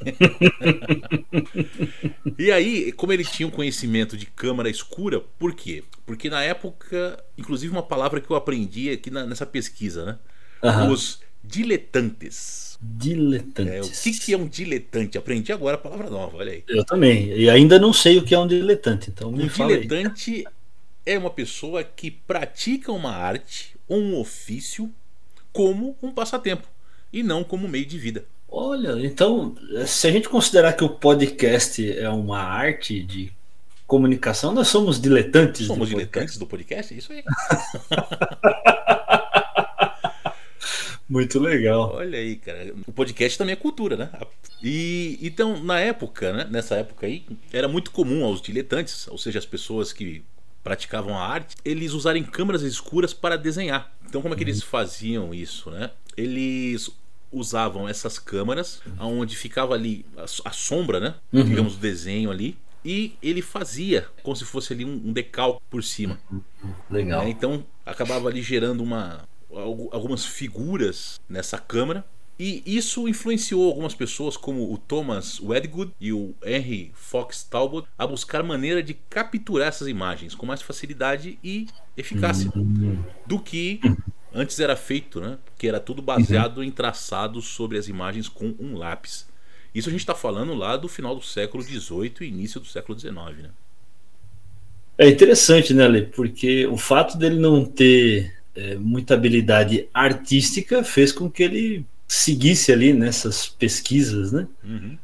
e 2.39 2.51
aí, 2.51 2.93
como 2.93 3.13
ele 3.13 3.23
tinha 3.25 3.47
um 3.47 3.51
conhecimento 3.51 4.17
de 4.17 4.25
câmara 4.25 4.71
escura, 4.71 5.21
por 5.39 5.55
quê? 5.55 5.85
Porque 6.07 6.31
na 6.31 6.43
época, 6.43 7.23
inclusive 7.37 7.71
uma 7.71 7.83
palavra 7.83 8.23
que 8.23 8.31
eu 8.31 8.37
aprendi 8.37 8.89
aqui 8.89 9.11
na- 9.11 9.27
nessa 9.27 9.45
pesquisa, 9.45 10.07
né? 10.07 10.19
Aham. 10.65 10.93
Os 10.93 11.21
diletantes. 11.45 12.79
Diletantes. 12.81 13.75
É, 13.75 13.83
o 13.83 13.91
que, 13.91 14.19
que 14.19 14.33
é 14.33 14.39
um 14.39 14.49
diletante? 14.49 15.19
Aprendi 15.19 15.53
agora 15.53 15.75
a 15.77 15.79
palavra 15.79 16.09
nova, 16.09 16.39
olha 16.39 16.53
aí. 16.53 16.65
Eu 16.69 16.83
também. 16.87 17.29
E 17.39 17.51
ainda 17.51 17.79
não 17.79 17.93
sei 17.93 18.17
o 18.17 18.25
que 18.25 18.35
é 18.35 18.39
um 18.39 18.47
diletante, 18.47 19.11
então 19.11 19.31
me 19.31 19.45
Um 19.45 19.49
fala 19.51 19.73
aí. 19.75 19.83
diletante 19.83 20.47
é 21.05 21.19
uma 21.19 21.29
pessoa 21.31 21.85
que 21.85 22.11
pratica 22.11 22.91
uma 22.93 23.15
arte 23.15 23.77
ou 23.87 23.99
um 23.99 24.19
ofício 24.19 24.91
como 25.53 25.97
um 26.03 26.11
passatempo 26.11 26.67
e 27.13 27.23
não 27.23 27.43
como 27.45 27.69
meio 27.69 27.87
de 27.87 27.99
vida. 27.99 28.25
Olha, 28.49 29.05
então, 29.05 29.55
se 29.87 30.07
a 30.07 30.11
gente 30.11 30.29
considerar 30.29 30.73
que 30.73 30.83
o 30.83 30.89
podcast 30.89 31.99
é 31.99 32.09
uma 32.09 32.39
arte 32.39 33.03
de 33.03 33.31
comunicação, 33.87 34.53
nós 34.53 34.69
somos 34.69 35.01
diletantes. 35.01 35.67
Somos 35.67 35.89
do 35.89 35.97
podcast. 35.97 36.13
diletantes 36.13 36.39
do 36.39 36.47
podcast? 36.47 36.95
É 36.95 36.97
isso 36.97 37.13
aí. 37.13 37.25
Muito 41.09 41.39
legal. 41.39 41.95
Olha 41.95 42.19
aí, 42.19 42.37
cara. 42.37 42.75
O 42.87 42.93
podcast 42.93 43.39
também 43.39 43.55
é 43.55 43.57
cultura, 43.57 43.97
né? 43.97 44.11
E 44.63 45.19
então, 45.23 45.63
na 45.65 45.81
época, 45.81 46.33
né? 46.33 46.47
Nessa 46.51 46.77
época 46.77 47.07
aí, 47.07 47.25
era 47.51 47.67
muito 47.67 47.91
comum 47.91 48.25
aos 48.25 48.43
diletantes, 48.43 49.09
ou 49.09 49.17
seja, 49.17 49.39
as 49.39 49.47
pessoas 49.47 49.91
que 49.91 50.23
praticavam 50.63 51.17
a 51.17 51.27
arte, 51.27 51.57
eles 51.65 51.93
usarem 51.93 52.23
câmeras 52.23 52.61
escuras 52.61 53.15
para 53.15 53.37
desenhar. 53.37 53.91
Então, 54.09 54.23
como 54.23 54.35
é 54.35 54.37
que 54.37 54.43
eles 54.45 54.63
faziam 54.63 55.35
isso, 55.35 55.71
né? 55.71 55.91
Eles 56.17 56.91
usavam 57.31 57.89
essas 57.89 58.19
câmeras, 58.19 58.81
onde 58.99 59.37
ficava 59.37 59.75
ali 59.75 60.05
a, 60.17 60.25
a 60.49 60.53
sombra, 60.53 60.99
né? 60.99 61.15
Uhum. 61.33 61.45
Digamos, 61.45 61.75
o 61.75 61.79
desenho 61.79 62.31
ali. 62.31 62.57
E 62.85 63.15
ele 63.23 63.43
fazia 63.43 64.09
como 64.23 64.35
se 64.37 64.45
fosse 64.45 64.73
ali 64.73 64.85
um, 64.85 64.95
um 65.09 65.13
decalque 65.13 65.61
por 65.69 65.83
cima. 65.85 66.19
Legal. 66.91 67.25
né? 67.25 67.31
Então 67.31 67.65
acabava 67.85 68.29
ali 68.29 68.41
gerando 68.41 68.83
uma, 68.83 69.29
algu- 69.53 69.91
algumas 69.93 70.25
figuras 70.25 71.21
nessa 71.29 71.59
câmera. 71.59 72.05
E 72.39 72.63
isso 72.65 73.09
influenciou 73.09 73.67
algumas 73.67 73.95
pessoas, 73.95 74.37
como 74.37 74.73
o 74.73 74.79
Thomas 74.79 75.41
Wedgwood 75.41 75.93
e 76.01 76.13
o 76.13 76.35
Henry 76.45 76.93
Fox 76.95 77.43
Talbot, 77.43 77.89
a 77.99 78.07
buscar 78.07 78.45
maneira 78.45 78.81
de 78.81 78.95
capturar 78.95 79.69
essas 79.69 79.89
imagens 79.89 80.37
com 80.37 80.47
mais 80.47 80.63
facilidade 80.63 81.37
e 81.43 81.67
eficácia 81.97 82.53
do 83.27 83.41
que 83.41 83.81
antes 84.33 84.61
era 84.61 84.77
feito, 84.77 85.21
né? 85.21 85.37
Que 85.57 85.67
era 85.67 85.81
tudo 85.81 86.01
baseado 86.01 86.63
em 86.63 86.71
traçados 86.71 87.49
sobre 87.49 87.77
as 87.77 87.89
imagens 87.89 88.29
com 88.29 88.55
um 88.61 88.77
lápis. 88.77 89.27
Isso 89.75 89.89
a 89.89 89.93
gente 89.93 90.01
está 90.01 90.15
falando 90.15 90.55
lá 90.55 90.77
do 90.77 90.89
final 90.89 91.17
do 91.17 91.23
século 91.23 91.63
XVIII 91.63 92.15
e 92.21 92.25
início 92.25 92.61
do 92.61 92.67
século 92.67 92.99
XIX, 92.99 93.15
né? 93.43 93.51
É 94.97 95.09
interessante, 95.09 95.75
né, 95.75 95.87
Lê? 95.87 96.03
Porque 96.03 96.67
o 96.67 96.77
fato 96.77 97.17
dele 97.17 97.39
não 97.39 97.65
ter 97.65 98.33
é, 98.55 98.75
muita 98.77 99.15
habilidade 99.15 99.89
artística 99.95 100.83
fez 100.83 101.13
com 101.13 101.31
que 101.31 101.43
ele 101.43 101.87
seguisse 102.09 102.73
ali 102.73 102.93
nessas 102.93 103.47
pesquisas, 103.47 104.33
né? 104.33 104.49
Uhum. 104.65 104.99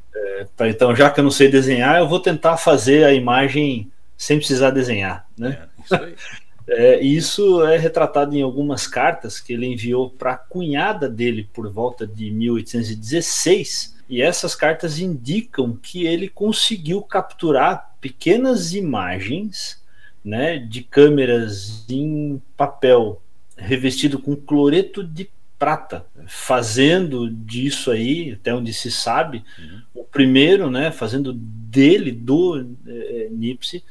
Pra, 0.56 0.68
então, 0.68 0.96
já 0.96 1.10
que 1.10 1.20
eu 1.20 1.24
não 1.24 1.30
sei 1.30 1.48
desenhar, 1.48 1.98
eu 1.98 2.08
vou 2.08 2.18
tentar 2.18 2.56
fazer 2.56 3.04
a 3.04 3.12
imagem 3.12 3.90
sem 4.16 4.38
precisar 4.38 4.70
desenhar, 4.70 5.26
né? 5.36 5.68
É, 5.90 6.06
isso. 6.08 6.34
É, 6.66 7.02
e 7.02 7.14
isso 7.14 7.62
é 7.64 7.76
retratado 7.76 8.34
em 8.34 8.40
algumas 8.40 8.86
cartas 8.86 9.38
que 9.38 9.52
ele 9.52 9.66
enviou 9.66 10.08
para 10.08 10.32
a 10.32 10.38
cunhada 10.38 11.08
dele 11.10 11.48
por 11.52 11.70
volta 11.70 12.06
de 12.06 12.30
1816. 12.30 13.94
E 14.08 14.22
essas 14.22 14.54
cartas 14.54 14.98
indicam 14.98 15.78
que 15.82 16.06
ele 16.06 16.28
conseguiu 16.28 17.02
capturar 17.02 17.94
pequenas 18.00 18.72
imagens 18.72 19.82
né, 20.24 20.56
de 20.56 20.82
câmeras 20.82 21.84
em 21.88 22.40
papel 22.56 23.20
revestido 23.56 24.18
com 24.18 24.34
cloreto 24.34 25.04
de 25.04 25.28
prata, 25.64 26.04
fazendo 26.26 27.30
disso 27.30 27.90
aí, 27.90 28.32
até 28.32 28.54
onde 28.54 28.74
se 28.74 28.90
sabe, 28.90 29.42
Uhum. 29.58 29.80
o 29.94 30.04
primeiro, 30.04 30.70
né, 30.70 30.90
fazendo 30.92 31.32
dele, 31.32 32.12
do 32.12 32.58
eh, 32.86 33.28
Nipsey, 33.30 33.82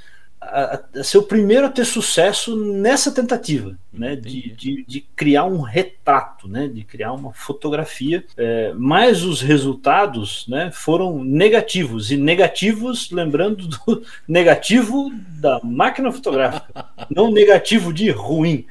a, 0.44 1.00
a 1.00 1.04
ser 1.04 1.18
o 1.18 1.24
primeiro 1.24 1.66
a 1.66 1.70
ter 1.70 1.86
sucesso 1.86 2.56
nessa 2.56 3.12
tentativa, 3.12 3.78
né, 3.92 4.16
de, 4.16 4.52
de, 4.54 4.86
de 4.88 5.02
criar 5.16 5.46
um 5.46 5.62
retrato, 5.62 6.48
né, 6.48 6.68
de 6.68 6.84
criar 6.84 7.14
uma 7.14 7.34
fotografia, 7.34 8.24
é, 8.38 8.74
mas 8.76 9.24
os 9.24 9.42
resultados, 9.42 10.46
né, 10.48 10.72
foram 10.72 11.24
negativos 11.24 12.12
e 12.12 12.18
negativos, 12.18 13.12
lembrando 13.12 13.68
do 13.68 14.04
negativo 14.28 15.12
da 15.40 15.60
máquina 15.64 16.12
fotográfica, 16.12 16.86
não 17.10 17.32
negativo 17.32 17.94
de 17.94 18.10
ruim, 18.10 18.66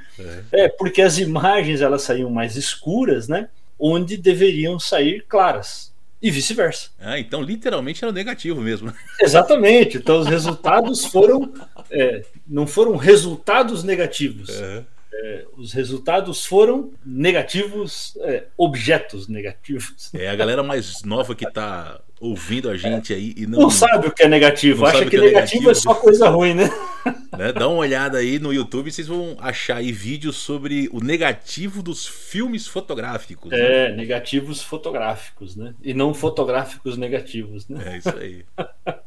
É. 0.53 0.65
é 0.65 0.69
porque 0.69 1.03
as 1.03 1.19
imagens 1.19 1.81
elas 1.81 2.03
saíam 2.03 2.31
mais 2.31 2.57
escuras, 2.57 3.29
né, 3.29 3.49
onde 3.79 4.17
deveriam 4.17 4.79
sair 4.79 5.25
claras 5.29 5.92
e 6.23 6.31
vice-versa. 6.31 6.91
Ah, 7.01 7.19
então 7.19 7.43
literalmente 7.43 8.05
era 8.05 8.13
negativo 8.13 8.61
mesmo. 8.61 8.93
Exatamente. 9.21 9.99
Então 9.99 10.21
os 10.21 10.29
resultados 10.29 11.05
foram 11.05 11.53
É, 11.91 12.25
não 12.47 12.67
foram 12.67 12.97
resultados 12.97 13.83
negativos. 13.83 14.49
É. 14.51 14.85
É, 15.15 15.45
os 15.59 15.73
resultados 15.75 16.45
foram 16.47 16.91
negativos, 17.05 18.17
é, 18.23 18.45
objetos 18.57 19.29
negativos. 19.29 20.11
É 20.15 20.29
a 20.29 20.35
galera 20.35 20.63
mais 20.63 21.03
nova 21.03 21.35
que 21.35 21.47
está 21.47 22.01
ouvindo 22.23 22.71
a 22.71 22.77
gente 22.77 23.13
aí 23.13 23.35
e 23.37 23.49
não, 23.49 23.63
não 23.63 23.71
sabe 23.71 24.07
o 24.07 24.13
que 24.13 24.23
é 24.23 24.29
negativo, 24.29 24.87
acha 24.87 25.03
que, 25.03 25.11
que 25.11 25.17
é 25.17 25.21
negativo, 25.21 25.69
é 25.69 25.75
só 25.75 25.93
coisa 25.93 26.29
ruim, 26.29 26.55
né? 26.55 26.71
né? 27.37 27.53
Dá 27.53 27.67
uma 27.67 27.79
olhada 27.79 28.19
aí 28.19 28.39
no 28.39 28.53
YouTube, 28.53 28.93
vocês 28.93 29.09
vão 29.09 29.37
achar 29.41 29.79
aí 29.79 29.91
vídeos 29.91 30.37
sobre 30.37 30.89
o 30.93 31.01
negativo 31.01 31.83
dos 31.83 32.07
filmes 32.07 32.69
fotográficos. 32.69 33.51
Né? 33.51 33.59
É, 33.59 33.89
né? 33.89 33.97
negativos 33.97 34.63
fotográficos, 34.63 35.57
né? 35.57 35.75
E 35.83 35.93
não 35.93 36.15
fotográficos 36.15 36.97
negativos, 36.97 37.69
né? 37.69 37.83
É 37.93 37.97
isso 37.99 38.17
aí. 38.17 38.45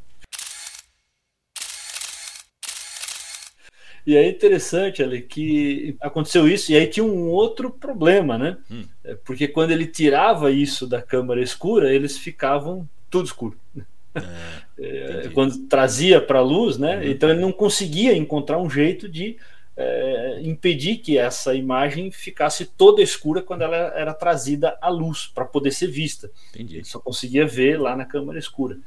E 4.07 4.15
é 4.15 4.29
interessante, 4.29 5.01
ali, 5.01 5.23
que 5.23 5.97
aconteceu 5.99 6.47
isso, 6.47 6.71
e 6.71 6.75
aí 6.75 6.85
tinha 6.85 7.03
um 7.03 7.27
outro 7.27 7.71
problema, 7.71 8.37
né? 8.37 8.55
Hum. 8.69 8.83
É, 9.03 9.15
porque 9.15 9.47
quando 9.47 9.71
ele 9.71 9.87
tirava 9.87 10.51
isso 10.51 10.85
da 10.85 11.01
câmara 11.01 11.41
escura, 11.41 11.91
eles 11.91 12.15
ficavam 12.15 12.87
tudo 13.15 13.25
escuro. 13.25 13.57
É, 14.77 15.23
é, 15.25 15.29
quando 15.29 15.57
trazia 15.67 16.19
para 16.19 16.39
a 16.39 16.43
luz, 16.43 16.77
né? 16.77 16.97
Uhum. 16.97 17.03
Então 17.03 17.29
ele 17.29 17.39
não 17.39 17.51
conseguia 17.51 18.15
encontrar 18.15 18.57
um 18.57 18.69
jeito 18.69 19.07
de 19.07 19.37
é, 19.77 20.39
impedir 20.43 20.97
que 20.97 21.17
essa 21.17 21.53
imagem 21.55 22.11
ficasse 22.11 22.65
toda 22.65 23.01
escura 23.01 23.41
quando 23.41 23.61
ela 23.61 23.75
era 23.75 24.13
trazida 24.13 24.77
à 24.81 24.89
luz 24.89 25.27
para 25.33 25.45
poder 25.45 25.71
ser 25.71 25.87
vista. 25.87 26.29
Entendi. 26.53 26.77
Ele 26.77 26.85
só 26.85 26.99
conseguia 26.99 27.45
ver 27.45 27.79
lá 27.79 27.95
na 27.95 28.05
câmara 28.05 28.37
escura. 28.37 28.77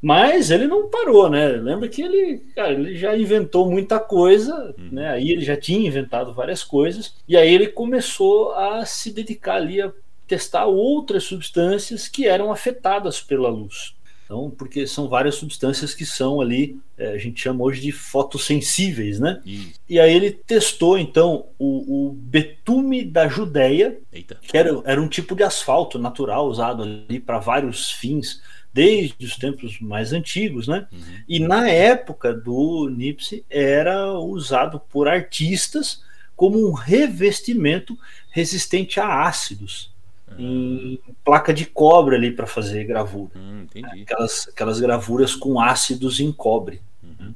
Mas 0.00 0.50
ele 0.50 0.66
não 0.66 0.88
parou, 0.90 1.30
né? 1.30 1.46
Lembra 1.46 1.88
que 1.88 2.02
ele, 2.02 2.38
cara, 2.56 2.72
ele 2.72 2.96
já 2.96 3.16
inventou 3.16 3.70
muita 3.70 4.00
coisa, 4.00 4.74
uhum. 4.76 4.88
né? 4.90 5.10
Aí 5.10 5.30
ele 5.30 5.44
já 5.44 5.56
tinha 5.56 5.86
inventado 5.86 6.34
várias 6.34 6.64
coisas 6.64 7.14
e 7.28 7.36
aí 7.36 7.54
ele 7.54 7.68
começou 7.68 8.52
a 8.54 8.84
se 8.84 9.12
dedicar 9.12 9.54
ali 9.54 9.80
a 9.80 9.92
testar 10.32 10.64
outras 10.64 11.24
substâncias 11.24 12.08
que 12.08 12.26
eram 12.26 12.50
afetadas 12.50 13.20
pela 13.20 13.50
luz. 13.50 13.94
Então, 14.24 14.50
porque 14.50 14.86
são 14.86 15.06
várias 15.06 15.34
substâncias 15.34 15.94
que 15.94 16.06
são 16.06 16.40
ali, 16.40 16.80
é, 16.96 17.08
a 17.08 17.18
gente 17.18 17.42
chama 17.42 17.62
hoje 17.62 17.82
de 17.82 17.92
fotossensíveis, 17.92 19.20
né? 19.20 19.42
Isso. 19.44 19.74
E 19.86 20.00
aí 20.00 20.14
ele 20.14 20.30
testou, 20.30 20.96
então, 20.96 21.44
o, 21.58 22.08
o 22.08 22.12
betume 22.14 23.04
da 23.04 23.28
Judéia, 23.28 23.98
Eita. 24.10 24.38
que 24.40 24.56
era, 24.56 24.70
era 24.86 25.02
um 25.02 25.06
tipo 25.06 25.36
de 25.36 25.42
asfalto 25.42 25.98
natural 25.98 26.48
usado 26.48 26.82
ali 26.82 27.20
para 27.20 27.38
vários 27.38 27.90
fins 27.90 28.40
desde 28.72 29.22
os 29.22 29.36
tempos 29.36 29.78
mais 29.80 30.14
antigos, 30.14 30.66
né? 30.66 30.86
Uhum. 30.90 31.00
E 31.28 31.38
na 31.40 31.68
época 31.68 32.32
do 32.32 32.88
Nipsey 32.88 33.44
era 33.50 34.10
usado 34.14 34.80
por 34.80 35.08
artistas 35.08 36.02
como 36.34 36.58
um 36.66 36.72
revestimento 36.72 37.98
resistente 38.30 38.98
a 38.98 39.26
ácidos. 39.26 39.91
Em 40.38 41.00
placa 41.24 41.52
de 41.52 41.66
cobre 41.66 42.16
ali 42.16 42.30
para 42.30 42.46
fazer 42.46 42.84
gravura. 42.84 43.32
Hum, 43.36 43.66
aquelas, 44.02 44.48
aquelas 44.48 44.80
gravuras 44.80 45.34
com 45.34 45.60
ácidos 45.60 46.20
em 46.20 46.32
cobre. 46.32 46.80
Uhum. 47.02 47.34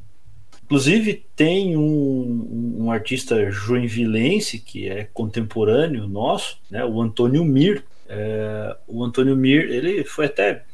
Inclusive, 0.64 1.24
tem 1.34 1.76
um, 1.76 2.76
um 2.80 2.90
artista 2.90 3.50
joinvilense 3.50 4.58
que 4.58 4.88
é 4.88 5.04
contemporâneo 5.04 6.08
nosso, 6.08 6.58
né, 6.70 6.84
o 6.84 7.00
Antônio 7.00 7.44
Mir. 7.44 7.84
É, 8.08 8.76
o 8.86 9.04
Antônio 9.04 9.36
Mir, 9.36 9.70
ele 9.70 10.04
foi 10.04 10.26
até 10.26 10.64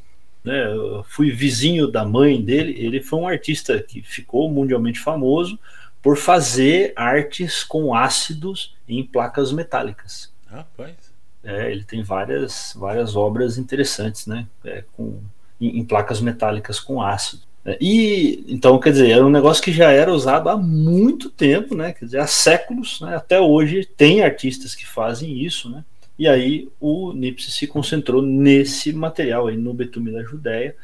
né, 0.45 0.65
fui 1.05 1.31
vizinho 1.31 1.87
da 1.87 2.05
mãe 2.05 2.43
dele, 2.43 2.75
ele 2.77 3.01
foi 3.01 3.21
um 3.21 3.29
artista 3.29 3.81
que 3.81 4.03
ficou 4.03 4.51
mundialmente 4.51 4.99
famoso 4.99 5.59
por 6.03 6.17
fazer 6.17 6.93
artes 6.97 7.63
com 7.63 7.95
ácidos 7.95 8.77
em 8.89 9.05
placas 9.05 9.53
metálicas. 9.53 10.33
Rapaz. 10.47 11.12
É, 11.45 11.73
ele 11.73 11.85
tem 11.85 12.03
várias, 12.03 12.75
várias 12.79 13.17
obras 13.17 13.59
interessantes, 13.59 14.27
né, 14.27 14.47
é, 14.65 14.85
com, 14.93 15.19
em, 15.61 15.79
em, 15.79 15.85
placas 15.85 16.21
metálicas 16.21 16.79
com 16.79 17.03
ácido. 17.03 17.43
É, 17.65 17.77
e 17.81 18.45
então, 18.49 18.79
quer 18.79 18.93
dizer, 18.93 19.11
era 19.11 19.27
um 19.27 19.31
negócio 19.31 19.63
que 19.63 19.73
já 19.73 19.91
era 19.91 20.13
usado 20.13 20.49
há 20.49 20.57
muito 20.57 21.31
tempo, 21.31 21.77
né? 21.77 21.93
Quer 21.93 22.07
dizer, 22.07 22.19
há 22.19 22.27
séculos, 22.27 23.01
né, 23.01 23.15
até 23.17 23.41
hoje 23.41 23.85
tem 23.85 24.23
artistas 24.23 24.75
que 24.75 24.87
fazem 24.87 25.45
isso, 25.45 25.69
né? 25.71 25.85
E 26.19 26.29
aí 26.29 26.69
o 26.81 27.13
Nipsey 27.13 27.51
se 27.51 27.67
concentrou 27.67 28.23
nesse 28.23 28.93
material 28.93 29.47
aí 29.49 29.57
no 29.57 29.73
betume 29.75 30.13
da 30.13 30.23
Judéia. 30.23 30.77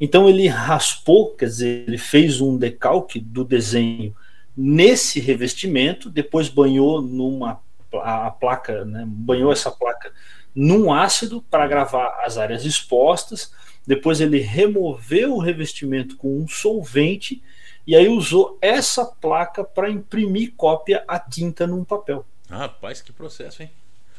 Então 0.00 0.28
ele 0.28 0.46
raspou, 0.46 1.34
quer 1.34 1.46
dizer, 1.46 1.84
ele 1.88 1.98
fez 1.98 2.40
um 2.40 2.56
decalque 2.56 3.18
do 3.18 3.44
desenho 3.44 4.14
nesse 4.56 5.18
revestimento, 5.18 6.08
depois 6.10 6.48
banhou 6.48 7.02
numa 7.02 7.60
a 8.00 8.30
placa, 8.30 8.84
né, 8.84 9.04
banhou 9.06 9.52
essa 9.52 9.70
placa 9.70 10.12
num 10.54 10.92
ácido 10.92 11.42
para 11.42 11.66
gravar 11.66 12.20
as 12.24 12.38
áreas 12.38 12.64
expostas. 12.64 13.52
Depois 13.86 14.20
ele 14.20 14.38
removeu 14.38 15.34
o 15.34 15.40
revestimento 15.40 16.16
com 16.16 16.38
um 16.38 16.48
solvente 16.48 17.42
e 17.86 17.94
aí 17.94 18.08
usou 18.08 18.58
essa 18.62 19.04
placa 19.04 19.62
para 19.62 19.90
imprimir 19.90 20.54
cópia 20.56 21.04
a 21.06 21.18
tinta 21.18 21.66
num 21.66 21.84
papel. 21.84 22.24
Rapaz, 22.48 23.02
que 23.02 23.12
processo, 23.12 23.62
hein? 23.62 23.70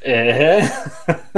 É. 0.01 0.59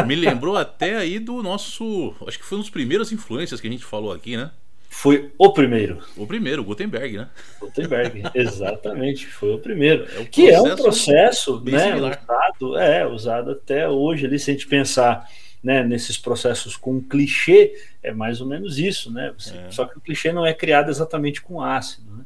Me 0.06 0.16
lembrou 0.16 0.58
até 0.58 0.98
aí 0.98 1.20
do 1.20 1.42
nosso. 1.42 2.14
Acho 2.28 2.38
que 2.38 2.46
foi 2.46 2.58
um 2.58 2.62
dos 2.62 2.70
primeiros 2.70 3.12
influências 3.12 3.62
que 3.62 3.68
a 3.68 3.72
gente 3.72 3.86
falou 3.86 4.12
aqui, 4.12 4.36
né? 4.36 4.52
Foi 4.98 5.32
o 5.38 5.54
primeiro. 5.54 6.00
O 6.16 6.26
primeiro, 6.26 6.64
Gutenberg, 6.64 7.18
né? 7.18 7.30
Gutenberg, 7.60 8.24
exatamente, 8.34 9.28
foi 9.28 9.54
o 9.54 9.60
primeiro. 9.60 10.08
É 10.12 10.22
um 10.22 10.26
que 10.26 10.50
é 10.50 10.60
um 10.60 10.76
processo 10.76 11.62
né, 11.64 11.96
usado, 11.96 12.78
é, 12.80 13.06
usado 13.06 13.52
até 13.52 13.88
hoje 13.88 14.26
ali, 14.26 14.40
se 14.40 14.50
a 14.50 14.54
gente 14.56 14.66
pensar 14.66 15.30
né, 15.64 15.84
nesses 15.84 16.18
processos 16.18 16.76
com 16.76 17.00
clichê, 17.00 17.76
é 18.02 18.12
mais 18.12 18.42
ou 18.42 18.48
menos 18.48 18.80
isso, 18.80 19.14
né? 19.14 19.36
Você, 19.38 19.54
é. 19.56 19.70
Só 19.70 19.86
que 19.86 20.00
o 20.00 20.02
clichê 20.02 20.32
não 20.32 20.44
é 20.44 20.52
criado 20.52 20.90
exatamente 20.90 21.44
com 21.44 21.62
ácido, 21.62 22.12
né? 22.18 22.26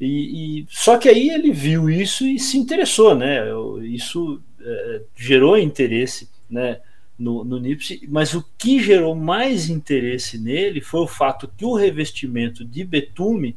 E, 0.00 0.60
e, 0.60 0.66
só 0.70 0.96
que 0.96 1.10
aí 1.10 1.28
ele 1.28 1.52
viu 1.52 1.90
isso 1.90 2.26
e 2.26 2.38
se 2.38 2.56
interessou, 2.56 3.14
né? 3.14 3.42
Isso 3.82 4.40
é, 4.58 5.02
gerou 5.14 5.58
interesse, 5.58 6.30
né? 6.48 6.80
No, 7.16 7.44
no 7.44 7.60
Nipsey, 7.60 8.08
mas 8.08 8.34
o 8.34 8.44
que 8.58 8.82
gerou 8.82 9.14
mais 9.14 9.70
interesse 9.70 10.36
nele 10.36 10.80
foi 10.80 11.00
o 11.00 11.06
fato 11.06 11.48
que 11.56 11.64
o 11.64 11.74
revestimento 11.74 12.64
de 12.64 12.82
betume 12.82 13.56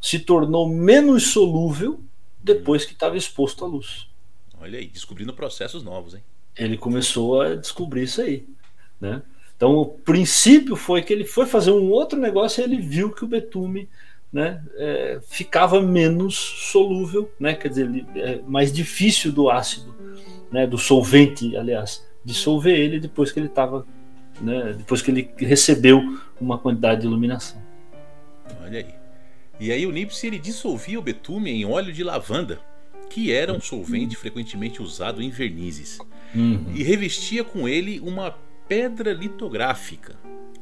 se 0.00 0.18
tornou 0.18 0.68
menos 0.68 1.28
solúvel 1.28 2.00
depois 2.42 2.84
que 2.84 2.92
estava 2.92 3.16
exposto 3.16 3.64
à 3.64 3.68
luz. 3.68 4.08
Olha 4.60 4.80
aí, 4.80 4.88
descobrindo 4.88 5.32
processos 5.32 5.84
novos, 5.84 6.14
hein? 6.14 6.22
Ele 6.56 6.76
começou 6.76 7.40
a 7.40 7.54
descobrir 7.54 8.02
isso 8.02 8.20
aí, 8.20 8.44
né? 9.00 9.22
Então 9.56 9.76
o 9.76 9.86
princípio 9.86 10.74
foi 10.74 11.02
que 11.02 11.12
ele 11.12 11.24
foi 11.24 11.46
fazer 11.46 11.70
um 11.70 11.88
outro 11.88 12.18
negócio 12.18 12.60
e 12.60 12.64
ele 12.64 12.80
viu 12.80 13.12
que 13.12 13.24
o 13.24 13.28
betume 13.28 13.88
né, 14.32 14.60
é, 14.74 15.20
ficava 15.22 15.80
menos 15.80 16.34
solúvel, 16.34 17.30
né, 17.38 17.54
quer 17.54 17.68
dizer, 17.68 18.06
é 18.16 18.40
mais 18.46 18.72
difícil 18.72 19.30
do 19.30 19.50
ácido, 19.50 19.94
né, 20.50 20.66
do 20.66 20.78
solvente, 20.78 21.56
aliás, 21.56 22.04
dissolver 22.24 22.78
ele 22.78 23.00
depois 23.00 23.32
que 23.32 23.38
ele 23.38 23.46
estava, 23.46 23.86
né, 24.40 24.74
depois 24.76 25.02
que 25.02 25.10
ele 25.10 25.30
recebeu 25.36 26.00
uma 26.40 26.58
quantidade 26.58 27.02
de 27.02 27.06
iluminação. 27.06 27.62
Olha 28.62 28.78
aí. 28.78 28.94
E 29.60 29.70
aí 29.70 29.86
o 29.86 29.92
Nipsey 29.92 30.30
ele 30.30 30.38
dissolvia 30.38 30.98
o 30.98 31.02
betume 31.02 31.50
em 31.50 31.64
óleo 31.64 31.92
de 31.92 32.02
lavanda, 32.02 32.60
que 33.08 33.32
era 33.32 33.52
um 33.52 33.60
solvente 33.60 34.16
frequentemente 34.16 34.82
usado 34.82 35.22
em 35.22 35.30
vernizes, 35.30 35.98
uhum. 36.34 36.72
e 36.74 36.82
revestia 36.82 37.44
com 37.44 37.68
ele 37.68 38.00
uma 38.00 38.36
pedra 38.66 39.12
litográfica 39.12 40.16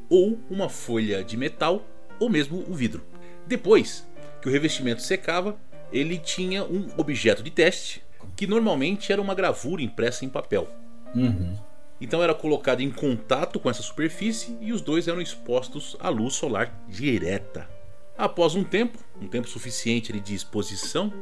ou 0.09 0.39
uma 0.51 0.69
folha 0.69 1.23
de 1.23 1.37
metal 1.37 1.87
ou 2.19 2.29
mesmo 2.29 2.65
um 2.69 2.75
vidro. 2.75 3.03
Depois 3.47 4.07
que 4.43 4.49
o 4.49 4.53
revestimento 4.53 5.01
secava, 5.01 5.57
ele 5.93 6.19
tinha 6.19 6.65
um 6.65 6.89
objeto 6.97 7.43
de 7.43 7.51
teste, 7.51 8.03
que 8.37 8.47
normalmente 8.47 9.13
era 9.13 9.23
uma 9.23 9.35
gravura 9.35 9.83
impressa 9.83 10.25
em 10.25 10.29
papel. 10.29 10.69
Uhum. 11.15 11.57
Então 12.01 12.23
era 12.23 12.35
colocado 12.35 12.81
em 12.81 12.91
contato 12.91 13.61
com 13.61 13.69
essa 13.69 13.83
superfície 13.83 14.57
e 14.61 14.73
os 14.73 14.81
dois 14.81 15.07
eram 15.07 15.21
expostos 15.21 15.97
à 16.01 16.09
luz 16.09 16.35
solar 16.35 16.73
direta. 16.89 17.69
Após 18.17 18.55
um 18.55 18.65
tempo, 18.65 18.99
um 19.21 19.27
tempo 19.27 19.49
suficiente 19.49 20.19
de 20.19 20.35
exposição, 20.35 21.13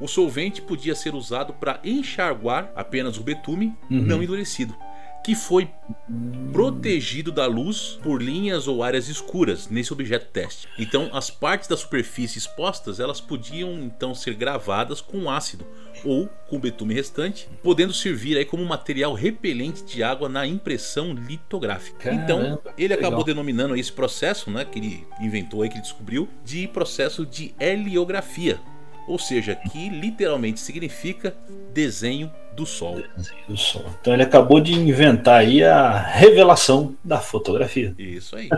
o 0.00 0.06
solvente 0.06 0.62
podia 0.62 0.94
ser 0.94 1.14
usado 1.14 1.52
para 1.54 1.80
enxaguar 1.84 2.72
apenas 2.74 3.16
o 3.16 3.22
betume 3.22 3.74
uhum. 3.90 4.02
não 4.02 4.22
endurecido, 4.22 4.76
que 5.28 5.34
foi 5.34 5.68
protegido 6.54 7.30
da 7.30 7.44
luz 7.44 7.98
por 8.02 8.22
linhas 8.22 8.66
ou 8.66 8.82
áreas 8.82 9.10
escuras 9.10 9.68
nesse 9.68 9.92
objeto 9.92 10.24
teste. 10.32 10.66
Então, 10.78 11.10
as 11.12 11.28
partes 11.28 11.68
da 11.68 11.76
superfície 11.76 12.38
expostas 12.38 12.98
elas 12.98 13.20
podiam 13.20 13.74
então 13.74 14.14
ser 14.14 14.32
gravadas 14.32 15.02
com 15.02 15.30
ácido 15.30 15.66
ou 16.02 16.30
com 16.48 16.58
betume 16.58 16.94
restante, 16.94 17.46
podendo 17.62 17.92
servir 17.92 18.38
aí 18.38 18.44
como 18.46 18.64
material 18.64 19.12
repelente 19.12 19.84
de 19.84 20.02
água 20.02 20.30
na 20.30 20.46
impressão 20.46 21.12
litográfica. 21.12 21.98
Caramba, 21.98 22.22
então, 22.22 22.58
ele 22.78 22.94
acabou 22.94 23.18
legal. 23.18 23.24
denominando 23.24 23.76
esse 23.76 23.92
processo, 23.92 24.50
né, 24.50 24.64
que 24.64 24.78
ele 24.78 25.06
inventou 25.20 25.60
aí, 25.60 25.68
que 25.68 25.74
ele 25.74 25.82
descobriu, 25.82 26.26
de 26.42 26.66
processo 26.68 27.26
de 27.26 27.54
heliografia, 27.60 28.58
ou 29.08 29.18
seja, 29.18 29.54
que 29.54 29.88
literalmente 29.88 30.60
significa 30.60 31.34
desenho 31.72 32.30
do 32.54 32.66
Sol. 32.66 33.02
do 33.48 33.56
Sol. 33.56 33.84
Então 34.00 34.12
ele 34.12 34.22
acabou 34.22 34.60
de 34.60 34.74
inventar 34.74 35.40
aí 35.40 35.64
a 35.64 35.96
revelação 35.96 36.96
da 37.02 37.18
fotografia. 37.18 37.94
Isso 37.98 38.36
aí. 38.36 38.48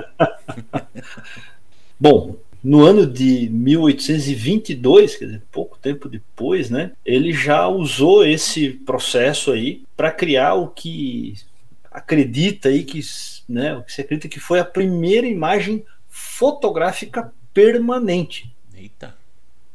Bom, 1.99 2.37
no 2.63 2.83
ano 2.83 3.07
de 3.07 3.49
1822, 3.51 5.17
quer 5.17 5.25
dizer, 5.27 5.43
pouco 5.53 5.79
tempo 5.79 6.09
depois, 6.09 6.69
né, 6.69 6.93
ele 7.05 7.33
já 7.33 7.69
usou 7.69 8.27
esse 8.27 8.71
processo 8.71 9.53
aí 9.53 9.85
para 9.97 10.11
criar 10.11 10.55
o 10.55 10.69
que 10.69 11.35
acredita 11.91 12.69
aí 12.69 12.85
que, 12.85 13.01
né, 13.49 13.75
o 13.75 13.83
que 13.83 13.93
se 13.93 14.01
acredita 14.01 14.29
que 14.29 14.41
foi 14.41 14.61
a 14.61 14.65
primeira 14.65 15.27
imagem 15.27 15.85
fotográfica 16.09 17.33
permanente. 17.53 18.55
Eita. 18.75 19.20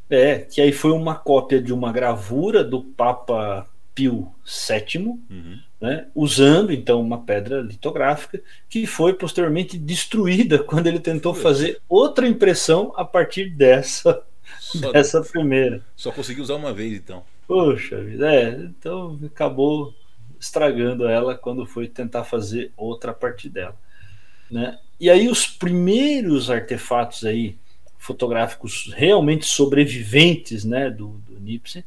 É, 0.10 0.39
que 0.39 0.62
aí 0.62 0.72
foi 0.72 0.91
uma 0.91 1.15
cópia 1.15 1.62
de 1.62 1.74
uma 1.74 1.91
gravura 1.91 2.63
do 2.63 2.84
Papa 2.84 3.68
Pio 3.94 4.32
VII, 4.46 5.20
Uhum. 5.30 5.60
né, 5.82 6.08
usando 6.13 6.72
então 6.72 7.02
uma 7.02 7.24
pedra 7.24 7.62
litográfica 7.62 8.41
que 8.70 8.86
foi 8.86 9.13
posteriormente 9.13 9.78
destruída 9.78 10.60
quando 10.63 10.88
ele 10.88 11.00
tentou 11.00 11.34
Putz. 11.34 11.41
fazer 11.41 11.82
outra 11.89 12.28
impressão 12.28 12.94
a 12.96 13.04
partir 13.06 13.50
dessa, 13.50 14.24
Só, 14.60 14.91
dessa 14.94 15.22
primeira. 15.24 15.82
só 15.96 16.12
consegui 16.12 16.41
usar 16.41 16.56
uma 16.56 16.74
vez 16.74 16.94
então. 16.94 17.24
Poxa 17.48 18.04
vida, 18.04 18.34
é, 18.34 18.50
então 18.50 19.20
acabou 19.26 19.94
estragando 20.39 21.08
ela 21.08 21.36
quando 21.36 21.65
foi 21.65 21.88
tentar 21.88 22.24
fazer 22.24 22.72
outra 22.76 23.12
a 23.12 23.13
partir 23.13 23.50
dela. 23.50 23.76
Né? 24.50 24.78
E 25.00 25.10
aí 25.10 25.28
os 25.28 25.48
primeiros 25.48 26.50
artefatos 26.50 27.24
aí 27.26 27.58
fotográficos 27.98 28.92
realmente 28.96 29.46
sobreviventes 29.46 30.64
né, 30.64 30.90
do, 30.90 31.22
do 31.28 31.40
Nipsey, 31.40 31.84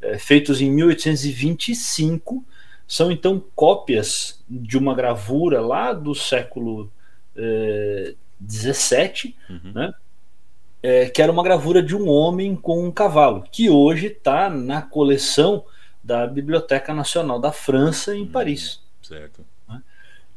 é, 0.00 0.18
feitos 0.18 0.60
em 0.60 0.70
1825, 0.70 2.44
são 2.86 3.10
então 3.10 3.42
cópias 3.54 4.42
de 4.48 4.76
uma 4.76 4.94
gravura 4.94 5.60
lá 5.60 5.92
do 5.92 6.14
século 6.14 6.92
eh, 7.34 8.14
17, 8.38 9.34
Uhum. 9.48 9.72
né? 9.72 9.94
é, 10.82 11.08
que 11.08 11.22
era 11.22 11.32
uma 11.32 11.42
gravura 11.42 11.82
de 11.82 11.96
um 11.96 12.06
homem 12.10 12.54
com 12.54 12.84
um 12.86 12.92
cavalo, 12.92 13.42
que 13.50 13.70
hoje 13.70 14.08
está 14.08 14.50
na 14.50 14.82
coleção 14.82 15.64
da 16.02 16.26
Biblioteca 16.26 16.92
Nacional 16.92 17.40
da 17.40 17.50
França, 17.50 18.14
em 18.14 18.26
Paris. 18.26 18.80
Certo. 19.02 19.42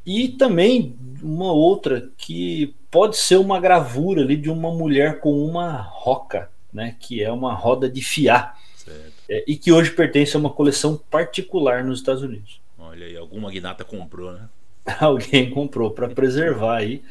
E 0.06 0.30
também 0.30 0.96
uma 1.22 1.52
outra 1.52 2.10
que 2.18 2.74
pode 2.98 3.16
ser 3.16 3.36
uma 3.36 3.60
gravura 3.60 4.24
ali 4.24 4.36
de 4.36 4.50
uma 4.50 4.72
mulher 4.72 5.20
com 5.20 5.32
uma 5.46 5.74
roca, 5.80 6.50
né, 6.74 6.96
que 7.00 7.22
é 7.22 7.32
uma 7.32 7.54
roda 7.54 7.88
de 7.88 8.02
fiar, 8.02 8.60
Certo. 8.76 9.14
é, 9.30 9.44
e 9.48 9.56
que 9.56 9.72
hoje 9.72 9.92
pertence 9.92 10.36
a 10.36 10.40
uma 10.40 10.50
coleção 10.50 11.00
particular 11.12 11.84
nos 11.84 12.00
Estados 12.00 12.24
Unidos. 12.24 12.60
Olha 12.76 13.06
aí, 13.06 13.16
alguma 13.16 13.50
magnata 13.50 13.84
comprou, 13.84 14.34
né? 14.34 14.50
Alguém 15.00 15.48
comprou 15.52 15.92
para 15.92 16.10
preservar 16.10 16.78
aí. 16.78 17.04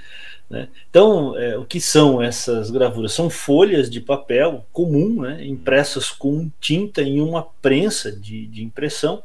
Né? 0.51 0.67
Então, 0.91 1.39
é, 1.39 1.57
o 1.57 1.65
que 1.65 1.81
são 1.81 2.21
essas 2.21 2.69
gravuras? 2.69 3.13
São 3.13 3.31
folhas 3.31 3.89
de 3.89 4.01
papel 4.01 4.67
comum, 4.73 5.23
né, 5.23 5.47
impressas 5.47 6.11
com 6.11 6.51
tinta 6.61 7.01
em 7.01 7.21
uma 7.21 7.45
prensa 7.63 8.11
de, 8.11 8.49
de 8.49 8.65
impressão, 8.65 9.23